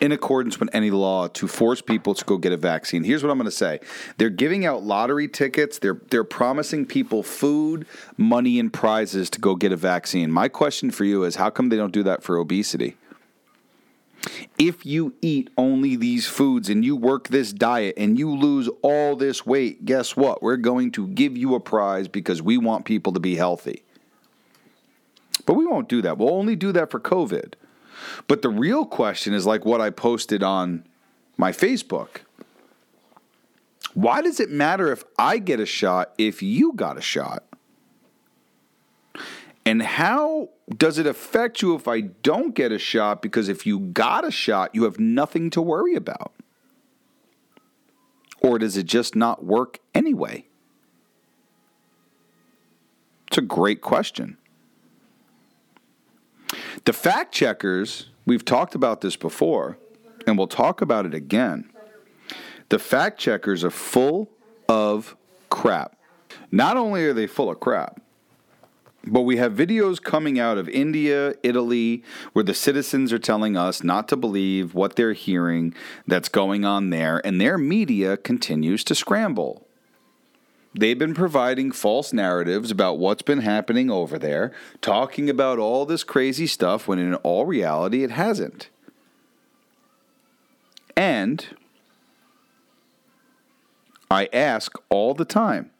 in 0.00 0.10
accordance 0.10 0.58
with 0.58 0.70
any 0.72 0.90
law 0.90 1.28
to 1.28 1.46
force 1.46 1.82
people 1.82 2.14
to 2.14 2.24
go 2.24 2.38
get 2.38 2.52
a 2.52 2.56
vaccine. 2.56 3.04
Here's 3.04 3.22
what 3.22 3.30
I'm 3.30 3.36
going 3.36 3.44
to 3.44 3.50
say. 3.50 3.80
They're 4.16 4.30
giving 4.30 4.64
out 4.64 4.84
lottery 4.84 5.28
tickets. 5.28 5.78
They're 5.78 6.00
they're 6.10 6.24
promising 6.24 6.86
people 6.86 7.22
food, 7.22 7.86
money 8.16 8.58
and 8.58 8.72
prizes 8.72 9.28
to 9.30 9.40
go 9.40 9.54
get 9.54 9.72
a 9.72 9.76
vaccine. 9.76 10.32
My 10.32 10.48
question 10.48 10.90
for 10.90 11.04
you 11.04 11.24
is 11.24 11.36
how 11.36 11.50
come 11.50 11.68
they 11.68 11.76
don't 11.76 11.92
do 11.92 12.02
that 12.04 12.22
for 12.22 12.38
obesity? 12.38 12.96
If 14.58 14.84
you 14.84 15.14
eat 15.22 15.50
only 15.56 15.96
these 15.96 16.26
foods 16.26 16.68
and 16.68 16.84
you 16.84 16.96
work 16.96 17.28
this 17.28 17.52
diet 17.52 17.94
and 17.96 18.18
you 18.18 18.34
lose 18.34 18.68
all 18.82 19.16
this 19.16 19.46
weight, 19.46 19.84
guess 19.84 20.16
what? 20.16 20.42
We're 20.42 20.56
going 20.56 20.90
to 20.92 21.06
give 21.08 21.36
you 21.36 21.54
a 21.54 21.60
prize 21.60 22.08
because 22.08 22.42
we 22.42 22.58
want 22.58 22.84
people 22.84 23.12
to 23.12 23.20
be 23.20 23.36
healthy. 23.36 23.84
But 25.46 25.54
we 25.54 25.64
won't 25.64 25.88
do 25.88 26.02
that. 26.02 26.18
We'll 26.18 26.34
only 26.34 26.56
do 26.56 26.72
that 26.72 26.90
for 26.90 27.00
COVID. 27.00 27.54
But 28.26 28.42
the 28.42 28.50
real 28.50 28.84
question 28.84 29.32
is 29.32 29.46
like 29.46 29.64
what 29.64 29.80
I 29.80 29.90
posted 29.90 30.42
on 30.42 30.84
my 31.36 31.52
Facebook. 31.52 32.22
Why 33.94 34.20
does 34.20 34.40
it 34.40 34.50
matter 34.50 34.92
if 34.92 35.02
I 35.18 35.38
get 35.38 35.60
a 35.60 35.66
shot 35.66 36.12
if 36.18 36.42
you 36.42 36.72
got 36.74 36.98
a 36.98 37.00
shot? 37.00 37.47
And 39.68 39.82
how 39.82 40.48
does 40.74 40.96
it 40.96 41.06
affect 41.06 41.60
you 41.60 41.74
if 41.74 41.86
I 41.86 42.00
don't 42.00 42.54
get 42.54 42.72
a 42.72 42.78
shot? 42.78 43.20
Because 43.20 43.50
if 43.50 43.66
you 43.66 43.78
got 43.78 44.24
a 44.24 44.30
shot, 44.30 44.74
you 44.74 44.84
have 44.84 44.98
nothing 44.98 45.50
to 45.50 45.60
worry 45.60 45.94
about. 45.94 46.32
Or 48.40 48.58
does 48.58 48.78
it 48.78 48.84
just 48.84 49.14
not 49.14 49.44
work 49.44 49.80
anyway? 49.94 50.46
It's 53.26 53.36
a 53.36 53.42
great 53.42 53.82
question. 53.82 54.38
The 56.86 56.94
fact 56.94 57.34
checkers, 57.34 58.08
we've 58.24 58.46
talked 58.46 58.74
about 58.74 59.02
this 59.02 59.16
before, 59.16 59.76
and 60.26 60.38
we'll 60.38 60.46
talk 60.46 60.80
about 60.80 61.04
it 61.04 61.12
again. 61.12 61.70
The 62.70 62.78
fact 62.78 63.20
checkers 63.20 63.62
are 63.64 63.70
full 63.70 64.30
of 64.66 65.14
crap. 65.50 65.94
Not 66.50 66.78
only 66.78 67.04
are 67.04 67.12
they 67.12 67.26
full 67.26 67.50
of 67.50 67.60
crap, 67.60 68.00
but 69.10 69.22
we 69.22 69.36
have 69.36 69.52
videos 69.52 70.02
coming 70.02 70.38
out 70.38 70.58
of 70.58 70.68
India, 70.68 71.34
Italy, 71.42 72.02
where 72.32 72.44
the 72.44 72.54
citizens 72.54 73.12
are 73.12 73.18
telling 73.18 73.56
us 73.56 73.82
not 73.82 74.08
to 74.08 74.16
believe 74.16 74.74
what 74.74 74.96
they're 74.96 75.12
hearing 75.12 75.74
that's 76.06 76.28
going 76.28 76.64
on 76.64 76.90
there, 76.90 77.20
and 77.24 77.40
their 77.40 77.58
media 77.58 78.16
continues 78.16 78.84
to 78.84 78.94
scramble. 78.94 79.66
They've 80.74 80.98
been 80.98 81.14
providing 81.14 81.72
false 81.72 82.12
narratives 82.12 82.70
about 82.70 82.98
what's 82.98 83.22
been 83.22 83.40
happening 83.40 83.90
over 83.90 84.18
there, 84.18 84.52
talking 84.80 85.30
about 85.30 85.58
all 85.58 85.86
this 85.86 86.04
crazy 86.04 86.46
stuff 86.46 86.86
when 86.86 86.98
in 86.98 87.14
all 87.16 87.46
reality 87.46 88.04
it 88.04 88.10
hasn't. 88.10 88.68
And 90.96 91.46
I 94.10 94.28
ask 94.32 94.72
all 94.88 95.14
the 95.14 95.24
time, 95.24 95.70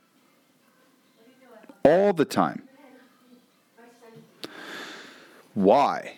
all 1.85 2.13
the 2.13 2.25
time, 2.25 2.68
why 5.59 6.15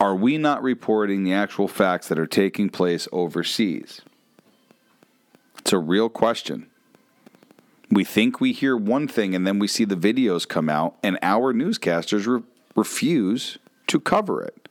are 0.00 0.16
we 0.16 0.36
not 0.36 0.60
reporting 0.60 1.22
the 1.22 1.32
actual 1.32 1.68
facts 1.68 2.08
that 2.08 2.18
are 2.18 2.26
taking 2.26 2.68
place 2.68 3.06
overseas? 3.12 4.00
It's 5.60 5.72
a 5.72 5.78
real 5.78 6.08
question. 6.08 6.66
We 7.88 8.02
think 8.02 8.40
we 8.40 8.50
hear 8.52 8.76
one 8.76 9.06
thing 9.06 9.36
and 9.36 9.46
then 9.46 9.60
we 9.60 9.68
see 9.68 9.84
the 9.84 9.94
videos 9.94 10.46
come 10.46 10.68
out, 10.68 10.96
and 11.04 11.20
our 11.22 11.54
newscasters 11.54 12.26
re- 12.26 12.42
refuse 12.74 13.58
to 13.86 14.00
cover 14.00 14.42
it 14.42 14.68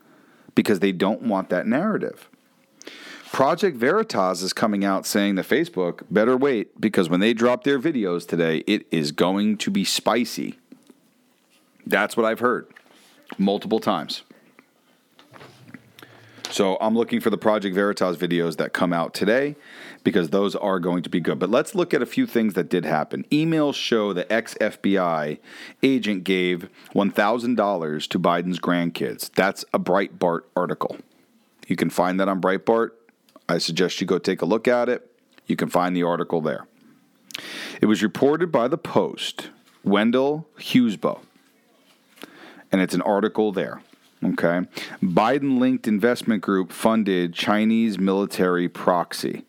because 0.53 0.81
they 0.81 0.91
don't 0.91 1.21
want 1.21 1.47
that 1.49 1.65
narrative. 1.65 2.29
Project 3.31 3.77
Veritas 3.77 4.41
is 4.41 4.51
coming 4.51 4.83
out 4.83 5.05
saying 5.05 5.35
that 5.35 5.47
Facebook 5.47 6.01
better 6.11 6.35
wait 6.35 6.79
because 6.81 7.07
when 7.07 7.21
they 7.21 7.33
drop 7.33 7.63
their 7.63 7.79
videos 7.79 8.27
today, 8.27 8.65
it 8.67 8.85
is 8.91 9.13
going 9.13 9.55
to 9.59 9.71
be 9.71 9.85
spicy. 9.85 10.59
That's 11.87 12.17
what 12.17 12.25
I've 12.25 12.39
heard 12.39 12.74
multiple 13.37 13.79
times. 13.79 14.23
So 16.55 16.77
I'm 16.79 16.95
looking 16.95 17.19
for 17.19 17.29
the 17.29 17.37
Project 17.37 17.75
Veritas 17.75 18.15
videos 18.15 18.57
that 18.57 18.71
come 18.71 18.93
out 18.93 19.13
today 19.13 19.57
because 20.05 20.29
those 20.29 20.55
are 20.55 20.79
going 20.79 21.03
to 21.03 21.09
be 21.09 21.19
good. 21.19 21.37
But 21.37 21.49
let's 21.49 21.75
look 21.75 21.93
at 21.93 22.01
a 22.01 22.05
few 22.05 22.25
things 22.25 22.53
that 22.53 22.69
did 22.69 22.85
happen. 22.85 23.25
Emails 23.29 23.73
show 23.73 24.13
the 24.13 24.31
ex 24.31 24.53
FBI 24.61 25.39
agent 25.83 26.23
gave 26.23 26.69
$1,000 26.93 28.07
to 28.07 28.19
Biden's 28.19 28.59
grandkids. 28.59 29.29
That's 29.33 29.65
a 29.73 29.79
Breitbart 29.79 30.41
article. 30.55 30.97
You 31.67 31.75
can 31.75 31.89
find 31.89 32.19
that 32.19 32.29
on 32.29 32.39
Breitbart. 32.39 32.91
I 33.49 33.57
suggest 33.57 33.99
you 33.99 34.07
go 34.07 34.17
take 34.17 34.41
a 34.41 34.45
look 34.45 34.67
at 34.67 34.87
it. 34.87 35.11
You 35.47 35.55
can 35.55 35.69
find 35.69 35.93
the 35.93 36.03
article 36.03 36.39
there. 36.39 36.67
It 37.81 37.87
was 37.87 38.01
reported 38.01 38.51
by 38.51 38.69
the 38.69 38.77
Post, 38.77 39.49
Wendell 39.83 40.47
Husebø 40.57 41.19
and 42.71 42.81
it's 42.81 42.93
an 42.93 43.01
article 43.01 43.51
there. 43.51 43.81
Okay. 44.23 44.61
Biden 45.03 45.59
linked 45.59 45.87
investment 45.87 46.41
group 46.41 46.71
funded 46.71 47.33
Chinese 47.33 47.99
military 47.99 48.67
proxy. 48.67 49.43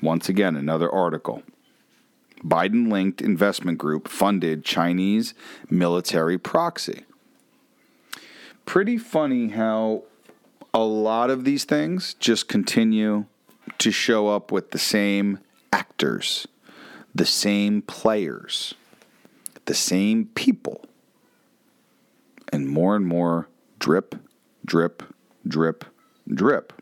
Once 0.00 0.28
again, 0.28 0.56
another 0.56 0.90
article. 0.90 1.42
Biden 2.42 2.90
linked 2.90 3.20
investment 3.20 3.78
group 3.78 4.08
funded 4.08 4.64
Chinese 4.64 5.34
military 5.68 6.38
proxy. 6.38 7.04
Pretty 8.64 8.96
funny 8.96 9.48
how 9.48 10.04
a 10.72 10.80
lot 10.80 11.30
of 11.30 11.44
these 11.44 11.64
things 11.64 12.14
just 12.14 12.48
continue 12.48 13.26
to 13.78 13.90
show 13.90 14.28
up 14.28 14.50
with 14.50 14.70
the 14.70 14.78
same 14.78 15.38
actors, 15.72 16.46
the 17.14 17.26
same 17.26 17.82
players, 17.82 18.74
the 19.66 19.74
same 19.74 20.26
people 20.34 20.86
and 22.52 22.68
more 22.68 22.94
and 22.94 23.06
more 23.06 23.48
drip, 23.78 24.14
drip, 24.64 25.02
drip, 25.46 25.84
drip. 26.28 26.72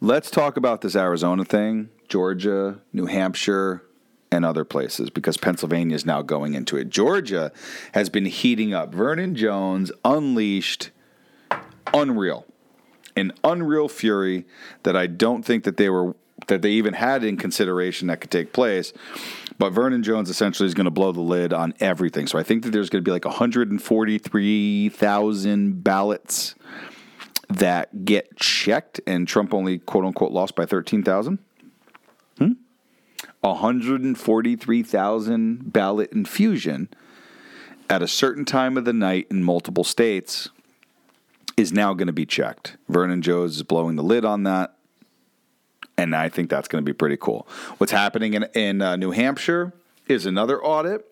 Let's 0.00 0.30
talk 0.30 0.56
about 0.56 0.80
this 0.80 0.96
Arizona 0.96 1.44
thing, 1.44 1.90
Georgia, 2.08 2.80
New 2.92 3.06
Hampshire, 3.06 3.82
and 4.32 4.44
other 4.44 4.64
places 4.64 5.10
because 5.10 5.36
Pennsylvania 5.36 5.94
is 5.94 6.06
now 6.06 6.22
going 6.22 6.54
into 6.54 6.76
it. 6.76 6.88
Georgia 6.88 7.52
has 7.92 8.08
been 8.08 8.26
heating 8.26 8.72
up. 8.72 8.94
Vernon 8.94 9.34
Jones 9.34 9.90
unleashed 10.04 10.90
unreal. 11.92 12.46
An 13.16 13.32
unreal 13.42 13.88
fury 13.88 14.46
that 14.84 14.96
I 14.96 15.06
don't 15.06 15.42
think 15.42 15.64
that 15.64 15.76
they 15.76 15.90
were 15.90 16.14
that 16.46 16.62
they 16.62 16.70
even 16.70 16.94
had 16.94 17.22
in 17.22 17.36
consideration 17.36 18.08
that 18.08 18.20
could 18.20 18.30
take 18.30 18.52
place. 18.52 18.92
But 19.60 19.72
Vernon 19.74 20.02
Jones 20.02 20.28
essentially 20.30 20.66
is 20.66 20.72
going 20.72 20.86
to 20.86 20.90
blow 20.90 21.12
the 21.12 21.20
lid 21.20 21.52
on 21.52 21.74
everything. 21.80 22.26
So 22.26 22.38
I 22.38 22.42
think 22.42 22.62
that 22.62 22.70
there's 22.70 22.88
going 22.88 23.04
to 23.04 23.06
be 23.06 23.12
like 23.12 23.26
143,000 23.26 25.84
ballots 25.84 26.54
that 27.50 28.06
get 28.06 28.38
checked, 28.38 29.02
and 29.06 29.28
Trump 29.28 29.52
only 29.52 29.78
quote 29.78 30.06
unquote 30.06 30.32
lost 30.32 30.56
by 30.56 30.64
13,000. 30.64 31.38
Hmm? 32.38 32.52
143,000 33.42 35.70
ballot 35.70 36.10
infusion 36.10 36.88
at 37.90 38.00
a 38.00 38.08
certain 38.08 38.46
time 38.46 38.78
of 38.78 38.86
the 38.86 38.94
night 38.94 39.26
in 39.30 39.44
multiple 39.44 39.84
states 39.84 40.48
is 41.58 41.70
now 41.70 41.92
going 41.92 42.06
to 42.06 42.14
be 42.14 42.24
checked. 42.24 42.78
Vernon 42.88 43.20
Jones 43.20 43.56
is 43.56 43.62
blowing 43.62 43.96
the 43.96 44.02
lid 44.02 44.24
on 44.24 44.44
that. 44.44 44.74
And 46.00 46.16
I 46.16 46.30
think 46.30 46.48
that's 46.48 46.66
going 46.66 46.82
to 46.82 46.88
be 46.90 46.94
pretty 46.94 47.18
cool. 47.18 47.46
What's 47.76 47.92
happening 47.92 48.32
in, 48.32 48.44
in 48.54 48.80
uh, 48.80 48.96
New 48.96 49.10
Hampshire 49.10 49.74
is 50.08 50.24
another 50.24 50.58
audit. 50.64 51.06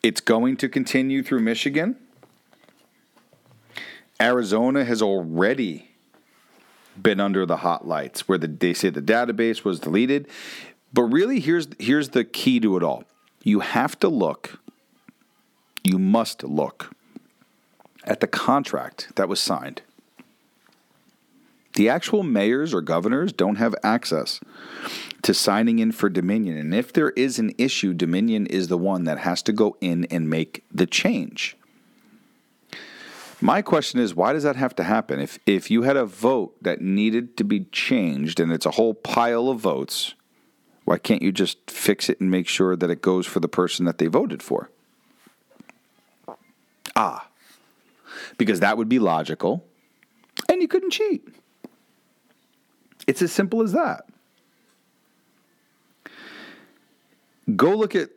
It's 0.00 0.20
going 0.20 0.56
to 0.58 0.68
continue 0.68 1.24
through 1.24 1.40
Michigan. 1.40 1.96
Arizona 4.22 4.84
has 4.84 5.02
already 5.02 5.90
been 6.96 7.18
under 7.18 7.44
the 7.44 7.56
hot 7.56 7.84
lights 7.84 8.28
where 8.28 8.38
the, 8.38 8.46
they 8.46 8.74
say 8.74 8.90
the 8.90 9.02
database 9.02 9.64
was 9.64 9.80
deleted. 9.80 10.28
But 10.92 11.02
really, 11.02 11.40
here's, 11.40 11.66
here's 11.80 12.10
the 12.10 12.22
key 12.22 12.60
to 12.60 12.76
it 12.76 12.84
all 12.84 13.02
you 13.42 13.58
have 13.60 13.98
to 13.98 14.08
look, 14.08 14.60
you 15.82 15.98
must 15.98 16.44
look 16.44 16.92
at 18.04 18.20
the 18.20 18.28
contract 18.28 19.16
that 19.16 19.28
was 19.28 19.40
signed. 19.40 19.82
The 21.78 21.88
actual 21.88 22.24
mayors 22.24 22.74
or 22.74 22.80
governors 22.80 23.32
don't 23.32 23.54
have 23.54 23.72
access 23.84 24.40
to 25.22 25.32
signing 25.32 25.78
in 25.78 25.92
for 25.92 26.08
Dominion. 26.08 26.56
And 26.56 26.74
if 26.74 26.92
there 26.92 27.10
is 27.10 27.38
an 27.38 27.52
issue, 27.56 27.94
Dominion 27.94 28.46
is 28.46 28.66
the 28.66 28.76
one 28.76 29.04
that 29.04 29.18
has 29.18 29.42
to 29.42 29.52
go 29.52 29.76
in 29.80 30.04
and 30.06 30.28
make 30.28 30.64
the 30.72 30.86
change. 30.86 31.56
My 33.40 33.62
question 33.62 34.00
is, 34.00 34.12
why 34.12 34.32
does 34.32 34.42
that 34.42 34.56
have 34.56 34.74
to 34.74 34.82
happen? 34.82 35.20
If 35.20 35.38
if 35.46 35.70
you 35.70 35.82
had 35.82 35.96
a 35.96 36.04
vote 36.04 36.60
that 36.64 36.80
needed 36.80 37.36
to 37.36 37.44
be 37.44 37.60
changed 37.70 38.40
and 38.40 38.50
it's 38.50 38.66
a 38.66 38.72
whole 38.72 38.94
pile 38.94 39.48
of 39.48 39.60
votes, 39.60 40.16
why 40.84 40.98
can't 40.98 41.22
you 41.22 41.30
just 41.30 41.70
fix 41.70 42.08
it 42.08 42.20
and 42.20 42.28
make 42.28 42.48
sure 42.48 42.74
that 42.74 42.90
it 42.90 43.02
goes 43.02 43.24
for 43.24 43.38
the 43.38 43.46
person 43.46 43.86
that 43.86 43.98
they 43.98 44.08
voted 44.08 44.42
for? 44.42 44.68
Ah, 46.96 47.28
because 48.36 48.58
that 48.58 48.76
would 48.76 48.88
be 48.88 48.98
logical, 48.98 49.64
and 50.48 50.60
you 50.60 50.66
couldn't 50.66 50.90
cheat. 50.90 51.28
It's 53.08 53.22
as 53.22 53.32
simple 53.32 53.62
as 53.62 53.72
that. 53.72 54.04
Go 57.56 57.74
look 57.74 57.96
at 57.96 58.10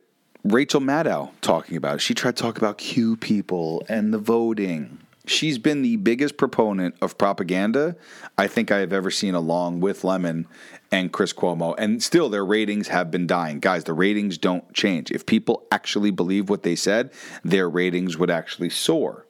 Rachel 0.44 0.82
Maddow 0.82 1.32
talking 1.42 1.78
about 1.78 1.96
it. 1.96 2.02
She 2.02 2.14
tried 2.14 2.36
to 2.36 2.44
talk 2.44 2.60
about 2.60 2.78
Q 2.78 3.18
people 3.18 3.84
and 3.90 4.14
the 4.14 4.20
voting 4.20 5.00
she's 5.26 5.58
been 5.58 5.82
the 5.82 5.96
biggest 5.98 6.38
proponent 6.38 6.96
of 7.02 7.18
propaganda 7.18 7.96
I 8.38 8.48
think 8.48 8.72
I 8.72 8.80
have 8.80 8.94
ever 8.94 9.12
seen, 9.12 9.36
along 9.36 9.80
with 9.80 10.04
Lemon 10.04 10.48
and 10.92 11.12
Chris 11.12 11.34
Cuomo. 11.34 11.76
And 11.78 12.02
still, 12.02 12.30
their 12.30 12.46
ratings 12.46 12.90
have 12.90 13.12
been 13.12 13.28
dying. 13.28 13.60
Guys, 13.60 13.84
the 13.84 13.94
ratings 13.94 14.38
don't 14.38 14.72
change. 14.74 15.12
If 15.12 15.26
people 15.26 15.64
actually 15.72 16.12
believe 16.12 16.50
what 16.50 16.64
they 16.64 16.76
said, 16.76 17.12
their 17.44 17.70
ratings 17.70 18.18
would 18.18 18.30
actually 18.30 18.70
soar. 18.70 19.26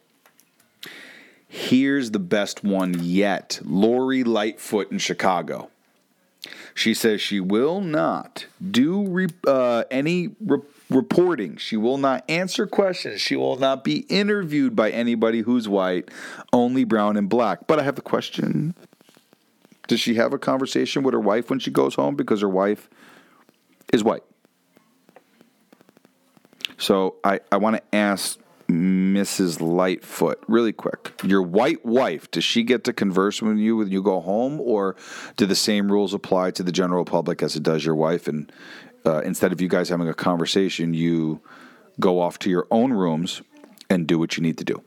Here's 1.54 2.12
the 2.12 2.20
best 2.20 2.64
one 2.64 2.96
yet 3.02 3.60
Lori 3.66 4.24
Lightfoot 4.24 4.90
in 4.90 5.00
Chicago. 5.00 5.70
She 6.74 6.94
says 6.94 7.20
she 7.20 7.42
will 7.42 7.82
not 7.82 8.46
do 8.72 9.06
re- 9.06 9.28
uh, 9.46 9.84
any 9.92 10.30
re- 10.40 10.62
reporting. 10.90 11.58
She 11.58 11.76
will 11.76 11.98
not 11.98 12.24
answer 12.30 12.66
questions. 12.66 13.20
She 13.20 13.36
will 13.36 13.58
not 13.58 13.84
be 13.84 14.06
interviewed 14.08 14.78
by 14.78 14.92
anybody 14.92 15.42
who's 15.42 15.68
white, 15.68 16.08
only 16.54 16.86
brown 16.86 17.18
and 17.18 17.28
black. 17.28 17.68
But 17.68 17.80
I 17.80 17.84
have 17.84 17.96
the 17.96 18.02
question 18.02 18.74
Does 19.90 20.00
she 20.00 20.16
have 20.16 20.32
a 20.32 20.40
conversation 20.40 21.04
with 21.04 21.14
her 21.14 21.20
wife 21.20 21.50
when 21.50 21.60
she 21.60 21.70
goes 21.70 21.96
home 21.96 22.16
because 22.16 22.40
her 22.40 22.48
wife 22.48 22.90
is 23.92 24.06
white? 24.06 24.24
So 26.78 27.16
I, 27.26 27.42
I 27.52 27.58
want 27.58 27.76
to 27.76 27.96
ask 27.96 28.40
Mrs. 28.72 29.60
Lightfoot 29.62 30.44
really 30.48 30.74
quick. 30.74 31.12
Your 31.24 31.42
white 31.42 31.86
wife, 31.86 32.32
does 32.32 32.44
she 32.44 32.64
get 32.64 32.84
to 32.86 32.94
converse 32.94 33.42
with 33.42 33.58
you 33.58 33.78
when 33.78 33.92
you 33.92 34.02
go 34.02 34.22
home, 34.22 34.60
or 34.62 34.96
do 35.38 35.46
the 35.46 35.56
same 35.56 35.92
rules 35.92 36.14
apply 36.14 36.52
to 36.52 36.64
the 36.64 36.72
general 36.72 37.06
public 37.06 37.44
as 37.44 37.56
it 37.56 37.64
does 37.64 37.86
your 37.86 37.96
wife? 37.96 38.28
And 38.28 38.52
uh, 39.06 39.22
instead 39.22 39.52
of 39.52 39.62
you 39.62 39.68
guys 39.68 39.90
having 39.90 40.08
a 40.08 40.14
conversation, 40.14 40.94
you 40.94 41.42
go 42.00 42.20
off 42.22 42.40
to 42.40 42.50
your 42.50 42.68
own 42.72 42.94
rooms 42.94 43.42
and 43.90 44.08
do 44.08 44.18
what 44.18 44.38
you 44.38 44.44
need 44.44 44.58
to 44.58 44.64
do. 44.64 44.82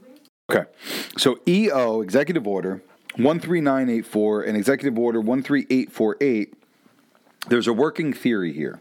Okay. 0.50 0.68
So 1.16 1.38
EO, 1.46 2.00
Executive 2.00 2.46
Order 2.46 2.82
13984 3.16 4.42
and 4.42 4.56
Executive 4.56 4.98
Order 4.98 5.22
13848, 5.22 6.54
there's 7.48 7.66
a 7.66 7.72
working 7.72 8.12
theory 8.12 8.52
here. 8.52 8.80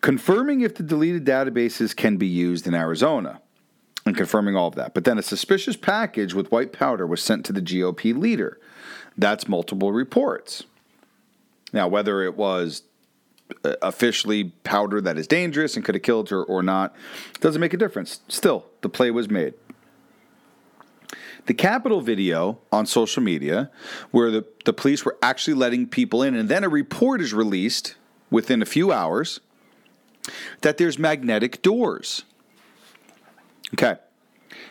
Confirming 0.00 0.62
if 0.62 0.74
the 0.74 0.82
deleted 0.82 1.24
databases 1.24 1.94
can 1.94 2.16
be 2.16 2.26
used 2.26 2.66
in 2.66 2.74
Arizona 2.74 3.40
and 4.10 4.16
confirming 4.16 4.56
all 4.56 4.66
of 4.66 4.74
that. 4.74 4.92
But 4.92 5.04
then 5.04 5.18
a 5.18 5.22
suspicious 5.22 5.76
package 5.76 6.34
with 6.34 6.50
white 6.50 6.72
powder 6.72 7.06
was 7.06 7.22
sent 7.22 7.46
to 7.46 7.52
the 7.52 7.62
GOP 7.62 8.16
leader. 8.16 8.58
That's 9.16 9.46
multiple 9.46 9.92
reports. 9.92 10.64
Now, 11.72 11.86
whether 11.86 12.24
it 12.24 12.36
was 12.36 12.82
uh, 13.64 13.76
officially 13.82 14.44
powder 14.64 15.00
that 15.00 15.16
is 15.16 15.28
dangerous 15.28 15.76
and 15.76 15.84
could 15.84 15.94
have 15.94 16.02
killed 16.02 16.28
her 16.30 16.42
or 16.42 16.60
not. 16.60 16.94
Doesn't 17.40 17.60
make 17.60 17.72
a 17.72 17.76
difference. 17.76 18.20
Still, 18.26 18.66
the 18.80 18.88
play 18.88 19.12
was 19.12 19.30
made. 19.30 19.54
The 21.46 21.54
Capitol 21.54 22.00
video 22.00 22.58
on 22.72 22.86
social 22.86 23.22
media, 23.22 23.70
where 24.10 24.30
the, 24.30 24.44
the 24.64 24.72
police 24.72 25.04
were 25.04 25.16
actually 25.22 25.54
letting 25.54 25.86
people 25.86 26.22
in, 26.22 26.34
and 26.34 26.48
then 26.48 26.64
a 26.64 26.68
report 26.68 27.20
is 27.20 27.32
released 27.32 27.94
within 28.30 28.60
a 28.60 28.66
few 28.66 28.92
hours 28.92 29.40
that 30.62 30.78
there's 30.78 30.98
magnetic 30.98 31.62
doors. 31.62 32.24
Okay. 33.74 33.96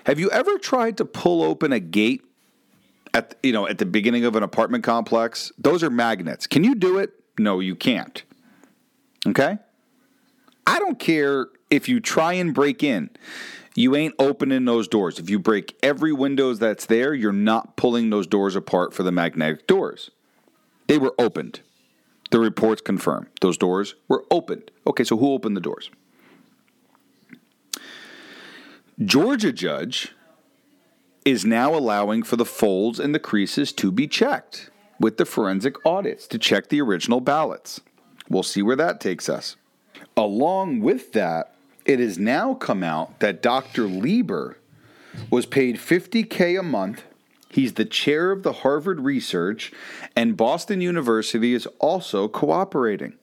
Have 0.05 0.19
you 0.19 0.29
ever 0.31 0.57
tried 0.57 0.97
to 0.97 1.05
pull 1.05 1.43
open 1.43 1.71
a 1.71 1.79
gate 1.79 2.23
at 3.13 3.35
you 3.43 3.51
know 3.51 3.67
at 3.67 3.77
the 3.77 3.85
beginning 3.85 4.25
of 4.25 4.35
an 4.35 4.43
apartment 4.43 4.83
complex? 4.83 5.51
Those 5.57 5.83
are 5.83 5.89
magnets. 5.89 6.47
Can 6.47 6.63
you 6.63 6.75
do 6.75 6.97
it? 6.97 7.11
No, 7.37 7.59
you 7.59 7.75
can't. 7.75 8.23
Okay? 9.25 9.57
I 10.67 10.79
don't 10.79 10.99
care 10.99 11.47
if 11.69 11.89
you 11.89 11.99
try 11.99 12.33
and 12.33 12.53
break 12.53 12.83
in. 12.83 13.09
You 13.75 13.95
ain't 13.95 14.15
opening 14.19 14.65
those 14.65 14.87
doors. 14.87 15.19
If 15.19 15.29
you 15.29 15.39
break 15.39 15.77
every 15.81 16.11
windows 16.11 16.59
that's 16.59 16.85
there, 16.85 17.13
you're 17.13 17.31
not 17.31 17.77
pulling 17.77 18.09
those 18.09 18.27
doors 18.27 18.55
apart 18.55 18.93
for 18.93 19.03
the 19.03 19.11
magnetic 19.11 19.67
doors. 19.67 20.11
They 20.87 20.97
were 20.97 21.13
opened. 21.17 21.61
The 22.31 22.39
reports 22.39 22.81
confirm 22.81 23.27
those 23.41 23.57
doors 23.57 23.95
were 24.07 24.25
opened. 24.29 24.69
Okay, 24.85 25.03
so 25.03 25.17
who 25.17 25.33
opened 25.33 25.55
the 25.55 25.61
doors? 25.61 25.89
Georgia 29.05 29.53
judge 29.53 30.13
is 31.23 31.45
now 31.45 31.73
allowing 31.73 32.21
for 32.21 32.35
the 32.35 32.43
folds 32.43 32.99
and 32.99 33.15
the 33.15 33.19
creases 33.19 33.71
to 33.71 33.93
be 33.93 34.07
checked 34.07 34.69
with 34.99 35.15
the 35.15 35.25
forensic 35.25 35.75
audits 35.85 36.27
to 36.27 36.37
check 36.37 36.67
the 36.67 36.81
original 36.81 37.21
ballots. 37.21 37.79
We'll 38.27 38.43
see 38.43 38.61
where 38.61 38.75
that 38.75 38.99
takes 38.99 39.29
us. 39.29 39.55
Along 40.17 40.81
with 40.81 41.13
that, 41.13 41.55
it 41.85 42.01
has 42.01 42.19
now 42.19 42.53
come 42.53 42.83
out 42.83 43.21
that 43.21 43.41
Dr. 43.41 43.83
Lieber 43.83 44.57
was 45.29 45.45
paid 45.45 45.77
50K 45.77 46.59
a 46.59 46.63
month. 46.63 47.03
He's 47.49 47.73
the 47.73 47.85
chair 47.85 48.31
of 48.31 48.43
the 48.43 48.51
Harvard 48.51 48.99
Research, 48.99 49.71
and 50.13 50.35
Boston 50.35 50.81
University 50.81 51.53
is 51.53 51.67
also 51.79 52.27
cooperating. 52.27 53.13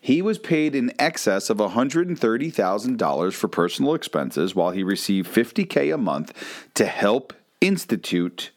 He 0.00 0.22
was 0.22 0.38
paid 0.38 0.74
in 0.74 0.92
excess 0.98 1.50
of 1.50 1.58
$130,000 1.58 3.32
for 3.34 3.48
personal 3.48 3.94
expenses 3.94 4.54
while 4.54 4.70
he 4.70 4.82
received 4.82 5.32
50K 5.32 5.92
a 5.92 5.98
month 5.98 6.68
to 6.74 6.86
help 6.86 7.32
institute 7.60 8.50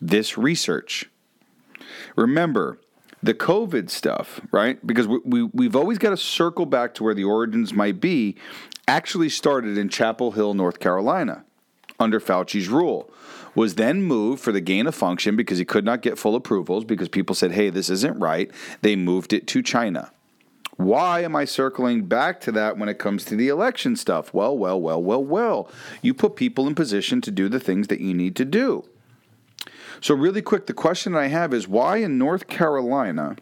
this 0.00 0.38
research. 0.38 1.10
Remember, 2.16 2.78
the 3.22 3.34
COVID 3.34 3.90
stuff, 3.90 4.40
right? 4.52 4.84
Because 4.86 5.08
we, 5.08 5.18
we, 5.24 5.42
we've 5.42 5.76
always 5.76 5.98
got 5.98 6.10
to 6.10 6.16
circle 6.16 6.66
back 6.66 6.94
to 6.94 7.04
where 7.04 7.14
the 7.14 7.24
origins 7.24 7.72
might 7.72 8.00
be, 8.00 8.36
actually 8.86 9.28
started 9.28 9.76
in 9.76 9.88
Chapel 9.88 10.32
Hill, 10.32 10.54
North 10.54 10.78
Carolina, 10.80 11.44
under 11.98 12.20
Fauci's 12.20 12.68
rule. 12.68 13.10
Was 13.58 13.74
then 13.74 14.04
moved 14.04 14.40
for 14.40 14.52
the 14.52 14.60
gain 14.60 14.86
of 14.86 14.94
function 14.94 15.34
because 15.34 15.58
he 15.58 15.64
could 15.64 15.84
not 15.84 16.00
get 16.00 16.16
full 16.16 16.36
approvals 16.36 16.84
because 16.84 17.08
people 17.08 17.34
said, 17.34 17.50
hey, 17.50 17.70
this 17.70 17.90
isn't 17.90 18.16
right. 18.20 18.52
They 18.82 18.94
moved 18.94 19.32
it 19.32 19.48
to 19.48 19.64
China. 19.64 20.12
Why 20.76 21.24
am 21.24 21.34
I 21.34 21.44
circling 21.44 22.04
back 22.04 22.40
to 22.42 22.52
that 22.52 22.78
when 22.78 22.88
it 22.88 23.00
comes 23.00 23.24
to 23.24 23.34
the 23.34 23.48
election 23.48 23.96
stuff? 23.96 24.32
Well, 24.32 24.56
well, 24.56 24.80
well, 24.80 25.02
well, 25.02 25.24
well. 25.24 25.68
You 26.02 26.14
put 26.14 26.36
people 26.36 26.68
in 26.68 26.76
position 26.76 27.20
to 27.22 27.32
do 27.32 27.48
the 27.48 27.58
things 27.58 27.88
that 27.88 27.98
you 27.98 28.14
need 28.14 28.36
to 28.36 28.44
do. 28.44 28.84
So, 30.00 30.14
really 30.14 30.40
quick, 30.40 30.66
the 30.66 30.72
question 30.72 31.16
I 31.16 31.26
have 31.26 31.52
is 31.52 31.66
why 31.66 31.96
in 31.96 32.16
North 32.16 32.46
Carolina 32.46 33.34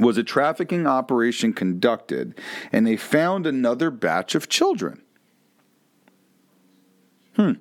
was 0.00 0.18
a 0.18 0.24
trafficking 0.24 0.84
operation 0.84 1.52
conducted 1.52 2.34
and 2.72 2.84
they 2.84 2.96
found 2.96 3.46
another 3.46 3.92
batch 3.92 4.34
of 4.34 4.48
children? 4.48 5.00
Hmm. 7.36 7.52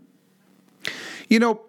You 1.30 1.38
know, 1.40 1.62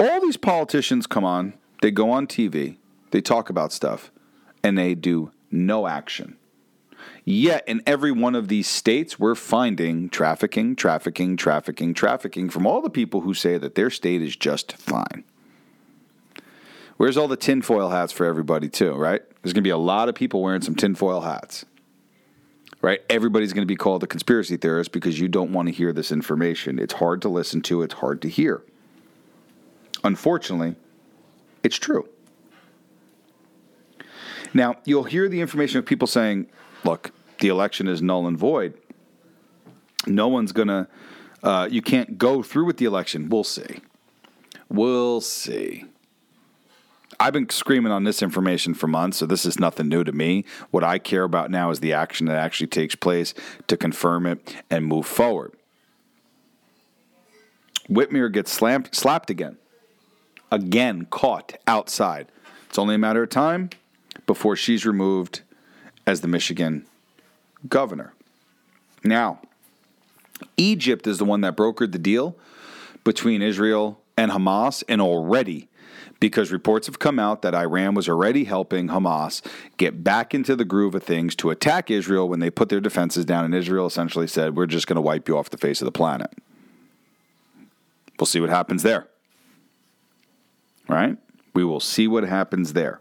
all 0.00 0.20
these 0.20 0.36
politicians 0.36 1.06
come 1.06 1.24
on, 1.24 1.54
they 1.82 1.90
go 1.90 2.10
on 2.10 2.26
TV, 2.26 2.76
they 3.10 3.20
talk 3.20 3.50
about 3.50 3.72
stuff, 3.72 4.10
and 4.62 4.76
they 4.76 4.94
do 4.94 5.32
no 5.50 5.86
action. 5.86 6.36
Yet, 7.24 7.64
in 7.66 7.82
every 7.86 8.10
one 8.10 8.34
of 8.34 8.48
these 8.48 8.66
states, 8.66 9.18
we're 9.18 9.34
finding 9.34 10.08
trafficking, 10.08 10.74
trafficking, 10.74 11.36
trafficking, 11.36 11.94
trafficking 11.94 12.48
from 12.48 12.66
all 12.66 12.80
the 12.80 12.90
people 12.90 13.20
who 13.20 13.34
say 13.34 13.58
that 13.58 13.74
their 13.74 13.90
state 13.90 14.22
is 14.22 14.34
just 14.34 14.72
fine. 14.76 15.24
Where's 16.96 17.16
all 17.16 17.28
the 17.28 17.36
tinfoil 17.36 17.90
hats 17.90 18.12
for 18.12 18.24
everybody, 18.24 18.68
too, 18.68 18.94
right? 18.94 19.20
There's 19.42 19.52
going 19.52 19.62
to 19.62 19.68
be 19.68 19.70
a 19.70 19.76
lot 19.76 20.08
of 20.08 20.14
people 20.14 20.42
wearing 20.42 20.62
some 20.62 20.74
tinfoil 20.74 21.20
hats, 21.20 21.64
right? 22.82 23.00
Everybody's 23.10 23.52
going 23.52 23.62
to 23.62 23.66
be 23.66 23.76
called 23.76 24.02
a 24.02 24.06
conspiracy 24.06 24.56
theorist 24.56 24.90
because 24.90 25.20
you 25.20 25.28
don't 25.28 25.52
want 25.52 25.68
to 25.68 25.74
hear 25.74 25.92
this 25.92 26.10
information. 26.10 26.78
It's 26.78 26.94
hard 26.94 27.22
to 27.22 27.28
listen 27.28 27.60
to, 27.62 27.82
it's 27.82 27.94
hard 27.94 28.22
to 28.22 28.28
hear. 28.28 28.62
Unfortunately, 30.04 30.76
it's 31.62 31.76
true. 31.76 32.08
Now, 34.54 34.76
you'll 34.84 35.04
hear 35.04 35.28
the 35.28 35.40
information 35.40 35.78
of 35.78 35.86
people 35.86 36.06
saying, 36.06 36.46
look, 36.84 37.12
the 37.40 37.48
election 37.48 37.88
is 37.88 38.00
null 38.00 38.26
and 38.26 38.38
void. 38.38 38.74
No 40.06 40.28
one's 40.28 40.52
going 40.52 40.68
to, 40.68 40.88
uh, 41.42 41.68
you 41.70 41.82
can't 41.82 42.18
go 42.18 42.42
through 42.42 42.64
with 42.64 42.78
the 42.78 42.84
election. 42.84 43.28
We'll 43.28 43.44
see. 43.44 43.80
We'll 44.68 45.20
see. 45.20 45.84
I've 47.20 47.32
been 47.32 47.50
screaming 47.50 47.90
on 47.90 48.04
this 48.04 48.22
information 48.22 48.74
for 48.74 48.86
months, 48.86 49.18
so 49.18 49.26
this 49.26 49.44
is 49.44 49.58
nothing 49.58 49.88
new 49.88 50.04
to 50.04 50.12
me. 50.12 50.44
What 50.70 50.84
I 50.84 50.98
care 50.98 51.24
about 51.24 51.50
now 51.50 51.70
is 51.70 51.80
the 51.80 51.92
action 51.92 52.26
that 52.26 52.36
actually 52.36 52.68
takes 52.68 52.94
place 52.94 53.34
to 53.66 53.76
confirm 53.76 54.24
it 54.24 54.56
and 54.70 54.86
move 54.86 55.04
forward. 55.04 55.52
Whitmer 57.90 58.32
gets 58.32 58.52
slammed, 58.52 58.90
slapped 58.92 59.30
again. 59.30 59.56
Again, 60.50 61.06
caught 61.10 61.58
outside. 61.66 62.28
It's 62.68 62.78
only 62.78 62.94
a 62.94 62.98
matter 62.98 63.22
of 63.22 63.30
time 63.30 63.70
before 64.26 64.56
she's 64.56 64.86
removed 64.86 65.42
as 66.06 66.20
the 66.20 66.28
Michigan 66.28 66.86
governor. 67.68 68.14
Now, 69.04 69.40
Egypt 70.56 71.06
is 71.06 71.18
the 71.18 71.24
one 71.24 71.40
that 71.42 71.56
brokered 71.56 71.92
the 71.92 71.98
deal 71.98 72.36
between 73.04 73.42
Israel 73.42 74.00
and 74.16 74.32
Hamas, 74.32 74.82
and 74.88 75.00
already, 75.00 75.68
because 76.18 76.50
reports 76.50 76.88
have 76.88 76.98
come 76.98 77.18
out 77.20 77.42
that 77.42 77.54
Iran 77.54 77.94
was 77.94 78.08
already 78.08 78.44
helping 78.44 78.88
Hamas 78.88 79.42
get 79.76 80.02
back 80.02 80.34
into 80.34 80.56
the 80.56 80.64
groove 80.64 80.96
of 80.96 81.04
things 81.04 81.36
to 81.36 81.50
attack 81.50 81.90
Israel 81.90 82.28
when 82.28 82.40
they 82.40 82.50
put 82.50 82.68
their 82.68 82.80
defenses 82.80 83.24
down, 83.24 83.44
and 83.44 83.54
Israel 83.54 83.86
essentially 83.86 84.26
said, 84.26 84.56
We're 84.56 84.66
just 84.66 84.88
going 84.88 84.96
to 84.96 85.00
wipe 85.00 85.28
you 85.28 85.38
off 85.38 85.50
the 85.50 85.56
face 85.56 85.80
of 85.80 85.86
the 85.86 85.92
planet. 85.92 86.32
We'll 88.18 88.26
see 88.26 88.40
what 88.40 88.50
happens 88.50 88.82
there. 88.82 89.08
Right? 90.88 91.16
We 91.54 91.64
will 91.64 91.80
see 91.80 92.08
what 92.08 92.24
happens 92.24 92.72
there. 92.72 93.00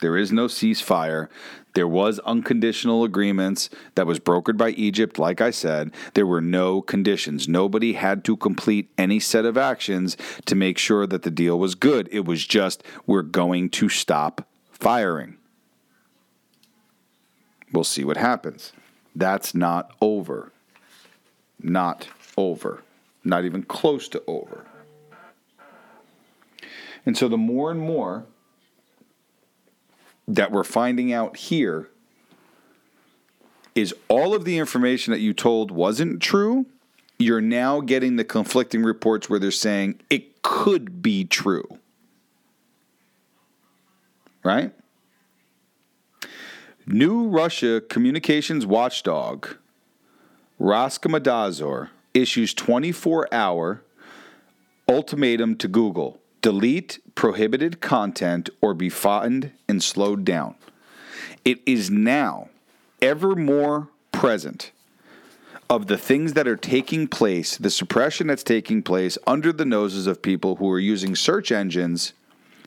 There 0.00 0.16
is 0.16 0.32
no 0.32 0.46
ceasefire. 0.46 1.28
There 1.74 1.86
was 1.86 2.18
unconditional 2.20 3.04
agreements 3.04 3.70
that 3.94 4.06
was 4.06 4.18
brokered 4.18 4.56
by 4.56 4.70
Egypt 4.70 5.18
like 5.18 5.40
I 5.40 5.50
said. 5.50 5.92
There 6.14 6.26
were 6.26 6.40
no 6.40 6.80
conditions. 6.80 7.48
Nobody 7.48 7.92
had 7.92 8.24
to 8.24 8.36
complete 8.36 8.90
any 8.98 9.20
set 9.20 9.44
of 9.44 9.56
actions 9.56 10.16
to 10.46 10.54
make 10.54 10.78
sure 10.78 11.06
that 11.06 11.22
the 11.22 11.30
deal 11.30 11.58
was 11.58 11.74
good. 11.74 12.08
It 12.10 12.24
was 12.24 12.46
just 12.46 12.82
we're 13.06 13.22
going 13.22 13.70
to 13.70 13.88
stop 13.88 14.46
firing. 14.72 15.36
We'll 17.72 17.84
see 17.84 18.04
what 18.04 18.16
happens. 18.16 18.72
That's 19.14 19.54
not 19.54 19.94
over. 20.00 20.50
Not 21.62 22.08
over. 22.36 22.82
Not 23.22 23.44
even 23.44 23.62
close 23.62 24.08
to 24.08 24.22
over. 24.26 24.64
And 27.06 27.16
so 27.16 27.28
the 27.28 27.38
more 27.38 27.70
and 27.70 27.80
more 27.80 28.26
that 30.28 30.52
we're 30.52 30.64
finding 30.64 31.12
out 31.12 31.36
here 31.36 31.88
is 33.74 33.94
all 34.08 34.34
of 34.34 34.44
the 34.44 34.58
information 34.58 35.12
that 35.12 35.20
you 35.20 35.32
told 35.32 35.70
wasn't 35.70 36.20
true. 36.20 36.66
You're 37.18 37.40
now 37.40 37.80
getting 37.80 38.16
the 38.16 38.24
conflicting 38.24 38.82
reports 38.82 39.28
where 39.28 39.38
they're 39.38 39.50
saying 39.50 40.00
it 40.08 40.42
could 40.42 41.02
be 41.02 41.24
true. 41.24 41.78
Right? 44.42 44.72
New 46.86 47.28
Russia 47.28 47.80
communications 47.80 48.66
watchdog 48.66 49.48
Roskomnadzor 50.60 51.90
issues 52.14 52.52
24 52.54 53.32
hour 53.32 53.82
ultimatum 54.88 55.56
to 55.56 55.68
Google 55.68 56.20
delete 56.42 56.98
prohibited 57.14 57.80
content 57.80 58.50
or 58.60 58.74
be 58.74 58.88
flattened 58.88 59.52
and 59.68 59.82
slowed 59.82 60.24
down. 60.24 60.54
It 61.44 61.60
is 61.66 61.90
now 61.90 62.48
ever 63.02 63.34
more 63.34 63.88
present 64.12 64.72
of 65.68 65.86
the 65.86 65.96
things 65.96 66.32
that 66.32 66.48
are 66.48 66.56
taking 66.56 67.06
place, 67.06 67.56
the 67.56 67.70
suppression 67.70 68.26
that's 68.26 68.42
taking 68.42 68.82
place 68.82 69.16
under 69.26 69.52
the 69.52 69.64
noses 69.64 70.06
of 70.06 70.20
people 70.20 70.56
who 70.56 70.68
are 70.70 70.80
using 70.80 71.14
search 71.14 71.52
engines 71.52 72.12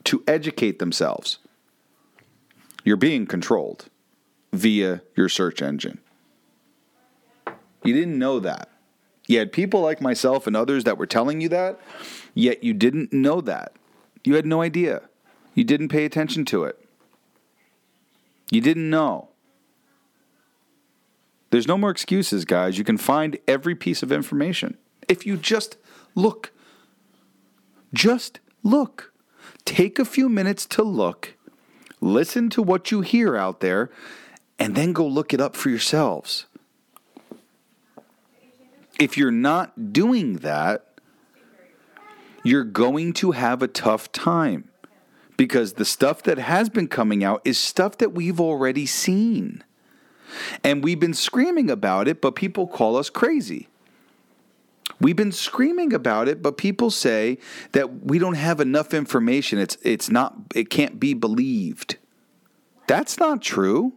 to 0.04 0.24
educate 0.26 0.78
themselves. 0.78 1.38
You're 2.84 2.96
being 2.96 3.26
controlled 3.26 3.86
via 4.52 5.02
your 5.16 5.28
search 5.28 5.60
engine. 5.60 5.98
You 7.82 7.92
didn't 7.92 8.18
know 8.18 8.40
that. 8.40 8.70
You 9.26 9.38
had 9.38 9.52
people 9.52 9.80
like 9.80 10.00
myself 10.00 10.46
and 10.46 10.56
others 10.56 10.84
that 10.84 10.98
were 10.98 11.06
telling 11.06 11.40
you 11.40 11.48
that, 11.48 11.80
yet 12.34 12.62
you 12.62 12.74
didn't 12.74 13.12
know 13.12 13.40
that. 13.40 13.72
You 14.22 14.34
had 14.34 14.46
no 14.46 14.60
idea. 14.60 15.02
You 15.54 15.64
didn't 15.64 15.88
pay 15.88 16.04
attention 16.04 16.44
to 16.46 16.64
it. 16.64 16.78
You 18.50 18.60
didn't 18.60 18.90
know. 18.90 19.28
There's 21.50 21.68
no 21.68 21.78
more 21.78 21.90
excuses, 21.90 22.44
guys. 22.44 22.78
You 22.78 22.84
can 22.84 22.98
find 22.98 23.38
every 23.46 23.74
piece 23.74 24.02
of 24.02 24.10
information 24.10 24.76
if 25.08 25.24
you 25.24 25.36
just 25.36 25.76
look. 26.14 26.52
Just 27.92 28.40
look. 28.62 29.12
Take 29.64 29.98
a 29.98 30.04
few 30.04 30.28
minutes 30.28 30.66
to 30.66 30.82
look, 30.82 31.34
listen 32.00 32.50
to 32.50 32.62
what 32.62 32.90
you 32.90 33.00
hear 33.00 33.36
out 33.36 33.60
there, 33.60 33.90
and 34.58 34.74
then 34.74 34.92
go 34.92 35.06
look 35.06 35.32
it 35.32 35.40
up 35.40 35.56
for 35.56 35.70
yourselves. 35.70 36.46
If 38.98 39.16
you're 39.18 39.30
not 39.30 39.92
doing 39.92 40.38
that, 40.38 40.86
you're 42.42 42.64
going 42.64 43.12
to 43.14 43.32
have 43.32 43.62
a 43.62 43.68
tough 43.68 44.12
time 44.12 44.68
because 45.36 45.74
the 45.74 45.84
stuff 45.84 46.22
that 46.24 46.38
has 46.38 46.68
been 46.68 46.88
coming 46.88 47.24
out 47.24 47.40
is 47.44 47.58
stuff 47.58 47.98
that 47.98 48.12
we've 48.12 48.40
already 48.40 48.86
seen. 48.86 49.64
And 50.62 50.84
we've 50.84 51.00
been 51.00 51.14
screaming 51.14 51.70
about 51.70 52.08
it, 52.08 52.20
but 52.20 52.34
people 52.34 52.66
call 52.66 52.96
us 52.96 53.10
crazy. 53.10 53.68
We've 55.00 55.16
been 55.16 55.32
screaming 55.32 55.92
about 55.92 56.28
it, 56.28 56.42
but 56.42 56.56
people 56.56 56.90
say 56.90 57.38
that 57.72 58.04
we 58.04 58.18
don't 58.18 58.34
have 58.34 58.60
enough 58.60 58.94
information. 58.94 59.58
It's 59.58 59.76
it's 59.82 60.08
not 60.08 60.34
it 60.54 60.70
can't 60.70 61.00
be 61.00 61.14
believed. 61.14 61.96
That's 62.86 63.18
not 63.18 63.42
true. 63.42 63.94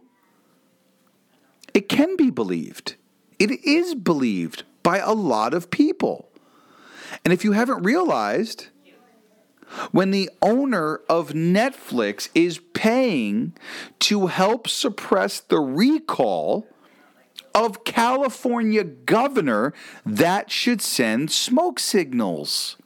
It 1.74 1.88
can 1.88 2.16
be 2.16 2.30
believed. 2.30 2.96
It 3.38 3.64
is 3.64 3.94
believed 3.94 4.64
by 4.82 4.98
a 4.98 5.12
lot 5.12 5.54
of 5.54 5.70
people. 5.70 6.28
And 7.24 7.32
if 7.32 7.44
you 7.44 7.52
haven't 7.52 7.82
realized, 7.82 8.68
when 9.92 10.10
the 10.10 10.30
owner 10.40 11.00
of 11.08 11.30
Netflix 11.30 12.28
is 12.34 12.60
paying 12.72 13.54
to 14.00 14.26
help 14.26 14.68
suppress 14.68 15.40
the 15.40 15.60
recall 15.60 16.66
of 17.54 17.84
California 17.84 18.84
governor, 18.84 19.74
that 20.06 20.50
should 20.50 20.80
send 20.80 21.30
smoke 21.30 21.78
signals. 21.78 22.76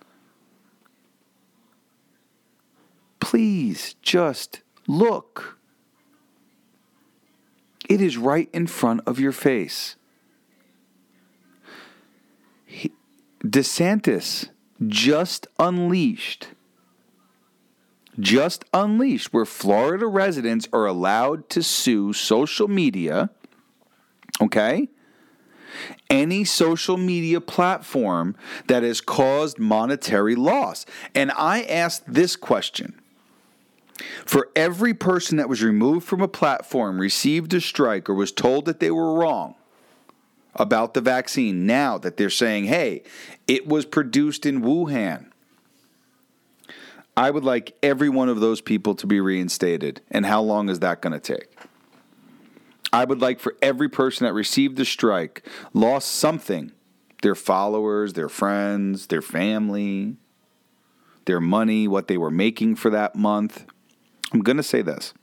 Please 3.20 3.94
just 4.02 4.62
Look. 4.86 5.58
It 7.88 8.00
is 8.00 8.16
right 8.16 8.48
in 8.52 8.66
front 8.66 9.02
of 9.06 9.20
your 9.20 9.32
face. 9.32 9.96
He, 12.64 12.92
DeSantis 13.44 14.50
just 14.86 15.48
unleashed, 15.58 16.48
just 18.18 18.64
unleashed, 18.72 19.32
where 19.32 19.44
Florida 19.44 20.06
residents 20.06 20.68
are 20.72 20.86
allowed 20.86 21.48
to 21.50 21.62
sue 21.62 22.12
social 22.12 22.68
media, 22.68 23.30
okay? 24.40 24.88
Any 26.08 26.44
social 26.44 26.96
media 26.96 27.40
platform 27.40 28.36
that 28.68 28.82
has 28.84 29.00
caused 29.00 29.58
monetary 29.58 30.36
loss. 30.36 30.86
And 31.14 31.32
I 31.32 31.62
asked 31.62 32.04
this 32.06 32.36
question 32.36 33.00
for 34.24 34.50
every 34.54 34.94
person 34.94 35.36
that 35.38 35.48
was 35.48 35.62
removed 35.62 36.06
from 36.06 36.20
a 36.20 36.28
platform, 36.28 37.00
received 37.00 37.54
a 37.54 37.60
strike, 37.60 38.08
or 38.08 38.14
was 38.14 38.30
told 38.30 38.66
that 38.66 38.78
they 38.78 38.90
were 38.90 39.14
wrong 39.14 39.54
about 40.54 40.94
the 40.94 41.00
vaccine, 41.00 41.66
now 41.66 41.98
that 41.98 42.16
they're 42.16 42.30
saying, 42.30 42.64
hey, 42.64 43.02
it 43.46 43.66
was 43.66 43.84
produced 43.84 44.46
in 44.46 44.62
Wuhan, 44.62 45.26
I 47.16 47.30
would 47.30 47.44
like 47.44 47.76
every 47.82 48.08
one 48.08 48.28
of 48.28 48.40
those 48.40 48.60
people 48.60 48.94
to 48.96 49.06
be 49.06 49.20
reinstated. 49.20 50.00
And 50.10 50.24
how 50.26 50.40
long 50.42 50.68
is 50.68 50.80
that 50.80 51.02
going 51.02 51.12
to 51.12 51.20
take? 51.20 51.54
I 52.92 53.04
would 53.04 53.20
like 53.20 53.40
for 53.40 53.56
every 53.62 53.88
person 53.88 54.26
that 54.26 54.32
received 54.32 54.76
the 54.76 54.84
strike, 54.84 55.46
lost 55.72 56.08
something 56.08 56.72
their 57.22 57.34
followers, 57.36 58.14
their 58.14 58.28
friends, 58.28 59.06
their 59.06 59.22
family, 59.22 60.16
their 61.24 61.40
money, 61.40 61.86
what 61.86 62.08
they 62.08 62.18
were 62.18 62.32
making 62.32 62.74
for 62.74 62.90
that 62.90 63.14
month. 63.14 63.64
I'm 64.32 64.40
going 64.40 64.56
to 64.56 64.62
say 64.62 64.82
this. 64.82 65.14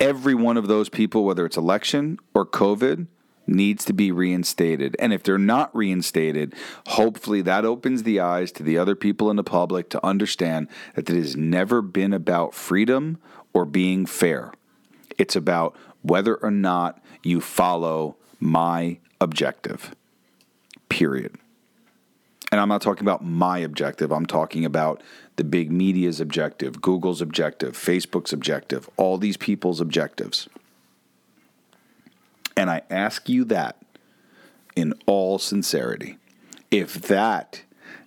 Every 0.00 0.34
one 0.34 0.56
of 0.56 0.66
those 0.66 0.88
people, 0.88 1.24
whether 1.24 1.44
it's 1.44 1.56
election 1.56 2.18
or 2.32 2.46
COVID, 2.46 3.08
needs 3.48 3.84
to 3.86 3.92
be 3.92 4.12
reinstated. 4.12 4.94
And 4.98 5.12
if 5.12 5.22
they're 5.22 5.38
not 5.38 5.74
reinstated, 5.74 6.54
hopefully 6.88 7.42
that 7.42 7.64
opens 7.64 8.02
the 8.02 8.20
eyes 8.20 8.52
to 8.52 8.62
the 8.62 8.78
other 8.78 8.94
people 8.94 9.30
in 9.30 9.36
the 9.36 9.44
public 9.44 9.88
to 9.90 10.06
understand 10.06 10.68
that 10.94 11.08
it 11.08 11.16
has 11.16 11.36
never 11.36 11.82
been 11.82 12.12
about 12.12 12.54
freedom 12.54 13.18
or 13.52 13.64
being 13.64 14.06
fair. 14.06 14.52
It's 15.16 15.34
about 15.34 15.76
whether 16.02 16.36
or 16.36 16.50
not 16.50 17.02
you 17.22 17.40
follow 17.40 18.16
my 18.38 18.98
objective. 19.20 19.94
Period. 20.88 21.36
And 22.50 22.60
I'm 22.60 22.68
not 22.68 22.80
talking 22.80 23.04
about 23.04 23.24
my 23.24 23.58
objective, 23.58 24.10
I'm 24.10 24.26
talking 24.26 24.64
about 24.64 25.02
the 25.36 25.44
big 25.44 25.70
media's 25.70 26.20
objective, 26.20 26.80
Google's 26.80 27.20
objective, 27.20 27.76
Facebook's 27.76 28.32
objective, 28.32 28.88
all 28.96 29.18
these 29.18 29.36
people's 29.36 29.80
objectives. 29.80 30.48
And 32.58 32.68
I 32.68 32.82
ask 32.90 33.28
you 33.28 33.44
that 33.44 33.76
in 34.74 34.92
all 35.06 35.38
sincerity. 35.38 36.18
If 36.72 36.94
that 37.02 37.62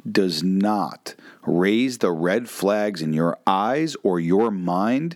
does 0.10 0.44
not 0.44 1.16
raise 1.46 2.00
the 2.00 2.12
red 2.12 2.50
flags 2.50 3.02
in 3.02 3.14
your 3.14 3.38
eyes 3.48 3.96
or 4.04 4.20
your 4.20 4.52
mind, 4.52 5.16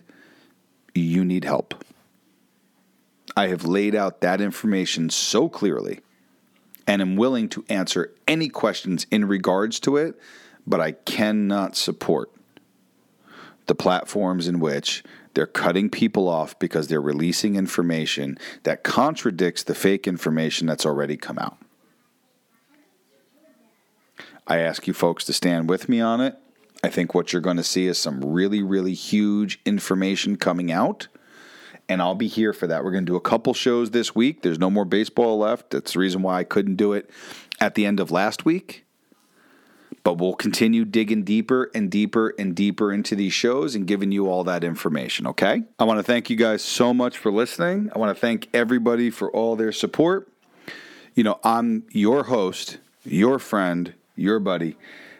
you 0.94 1.26
need 1.26 1.44
help. 1.44 1.84
I 3.36 3.48
have 3.48 3.66
laid 3.66 3.94
out 3.94 4.22
that 4.22 4.40
information 4.40 5.10
so 5.10 5.50
clearly 5.50 6.00
and 6.88 7.02
am 7.02 7.18
willing 7.18 7.50
to 7.50 7.66
answer 7.68 8.14
any 8.30 8.48
questions 8.48 9.06
in 9.12 9.26
regards 9.26 9.82
to 9.82 9.98
it, 9.98 10.18
but 10.66 10.80
I 10.80 10.94
cannot 10.94 11.76
support 11.76 12.32
the 13.68 13.76
platforms 13.76 14.47
in 14.47 14.59
which 14.59 15.03
they're 15.34 15.45
cutting 15.45 15.89
people 15.89 16.28
off 16.28 16.57
because 16.59 16.88
they're 16.88 17.01
releasing 17.01 17.55
information 17.55 18.38
that 18.63 18.84
contradicts 18.84 19.63
the 19.63 19.76
fake 19.76 20.07
information 20.07 20.68
that's 20.68 20.86
already 20.86 21.18
come 21.18 21.38
out. 21.38 21.57
I 24.47 24.59
ask 24.59 24.88
you 24.88 24.93
folks 24.93 25.26
to 25.26 25.34
stand 25.34 25.70
with 25.70 25.89
me 25.89 25.99
on 25.99 26.22
it. 26.22 26.38
I 26.84 26.89
think 26.89 27.13
what 27.13 27.34
you're 27.34 27.41
going 27.41 27.57
to 27.57 27.63
see 27.63 27.88
is 27.88 27.97
some 27.97 28.24
really, 28.24 28.61
really 28.61 28.93
huge 28.93 29.59
information 29.66 30.38
coming 30.38 30.72
out. 30.72 31.07
And 31.89 32.01
I'll 32.01 32.16
be 32.16 32.28
here 32.28 32.53
for 32.53 32.68
that. 32.68 32.84
We're 32.84 32.91
going 32.91 33.05
to 33.05 33.11
do 33.11 33.16
a 33.16 33.22
couple 33.22 33.53
shows 33.53 33.91
this 33.91 34.16
week. 34.16 34.41
There's 34.41 34.59
no 34.59 34.70
more 34.70 34.86
baseball 34.86 35.39
left. 35.39 35.72
That's 35.72 35.93
the 35.93 35.99
reason 35.99 36.22
why 36.22 36.39
I 36.39 36.43
couldn't 36.43 36.76
do 36.76 36.93
it 36.93 37.09
at 37.59 37.76
the 37.76 37.86
end 37.86 37.99
of 37.99 38.11
last 38.11 38.45
week 38.45 38.85
but 40.06 40.20
we'll 40.20 40.36
continue 40.36 40.86
digging 40.86 41.24
deeper 41.24 41.72
and 41.74 41.89
deeper 41.89 42.36
and 42.38 42.56
deeper 42.56 42.93
into 42.93 43.16
these 43.16 43.34
shows 43.34 43.74
and 43.74 43.88
giving 43.88 44.12
you 44.12 44.30
all 44.30 44.43
that 44.43 44.64
information, 44.64 45.26
okay? 45.26 45.64
I 45.80 45.84
want 45.84 45.97
to 45.97 46.03
thank 46.03 46.30
you 46.30 46.36
guys 46.36 46.62
so 46.62 46.93
much 46.93 47.18
for 47.18 47.32
listening. 47.32 47.89
I 47.93 47.97
want 47.97 48.16
to 48.16 48.22
thank 48.22 48.47
everybody 48.53 49.10
for 49.10 49.32
all 49.32 49.56
their 49.56 49.72
support. 49.72 50.32
You 51.16 51.24
know, 51.24 51.39
I'm 51.43 51.88
your 51.89 52.26
host, 52.26 52.78
your 53.03 53.39
friend, 53.39 53.95
your 54.16 54.39
buddy. 54.39 54.78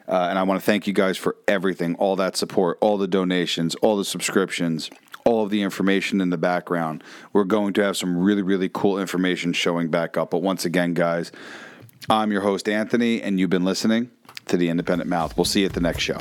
Uh, 0.08 0.28
and 0.30 0.38
I 0.38 0.44
want 0.44 0.62
to 0.62 0.66
thank 0.66 0.86
you 0.86 0.94
guys 0.94 1.18
for 1.18 1.36
everything, 1.48 1.96
all 1.96 2.16
that 2.18 2.38
support, 2.38 2.78
all 2.80 3.00
the 3.00 3.08
donations, 3.08 3.74
all 3.82 3.98
the 3.98 4.06
subscriptions, 4.06 4.92
all 5.26 5.44
of 5.44 5.50
the 5.50 5.64
information 5.64 6.22
in 6.22 6.30
the 6.30 6.38
background. 6.38 7.04
We're 7.34 7.46
going 7.46 7.74
to 7.74 7.84
have 7.84 7.98
some 7.98 8.16
really, 8.16 8.44
really 8.44 8.70
cool 8.72 9.00
information 9.00 9.52
showing 9.52 9.90
back 9.90 10.16
up. 10.16 10.30
But 10.30 10.44
once 10.44 10.64
again, 10.64 10.94
guys, 10.94 11.32
I'm 12.08 12.32
your 12.32 12.42
host, 12.42 12.70
Anthony, 12.70 13.20
and 13.20 13.40
you've 13.40 13.50
been 13.50 13.66
listening 13.66 14.12
to 14.48 14.58
the 14.58 14.70
Independent 14.70 15.10
Mouth. 15.10 15.36
We'll 15.38 15.46
see 15.46 15.62
you 15.62 15.66
at 15.66 15.74
the 15.74 15.82
next 15.82 16.02
show. 16.02 16.18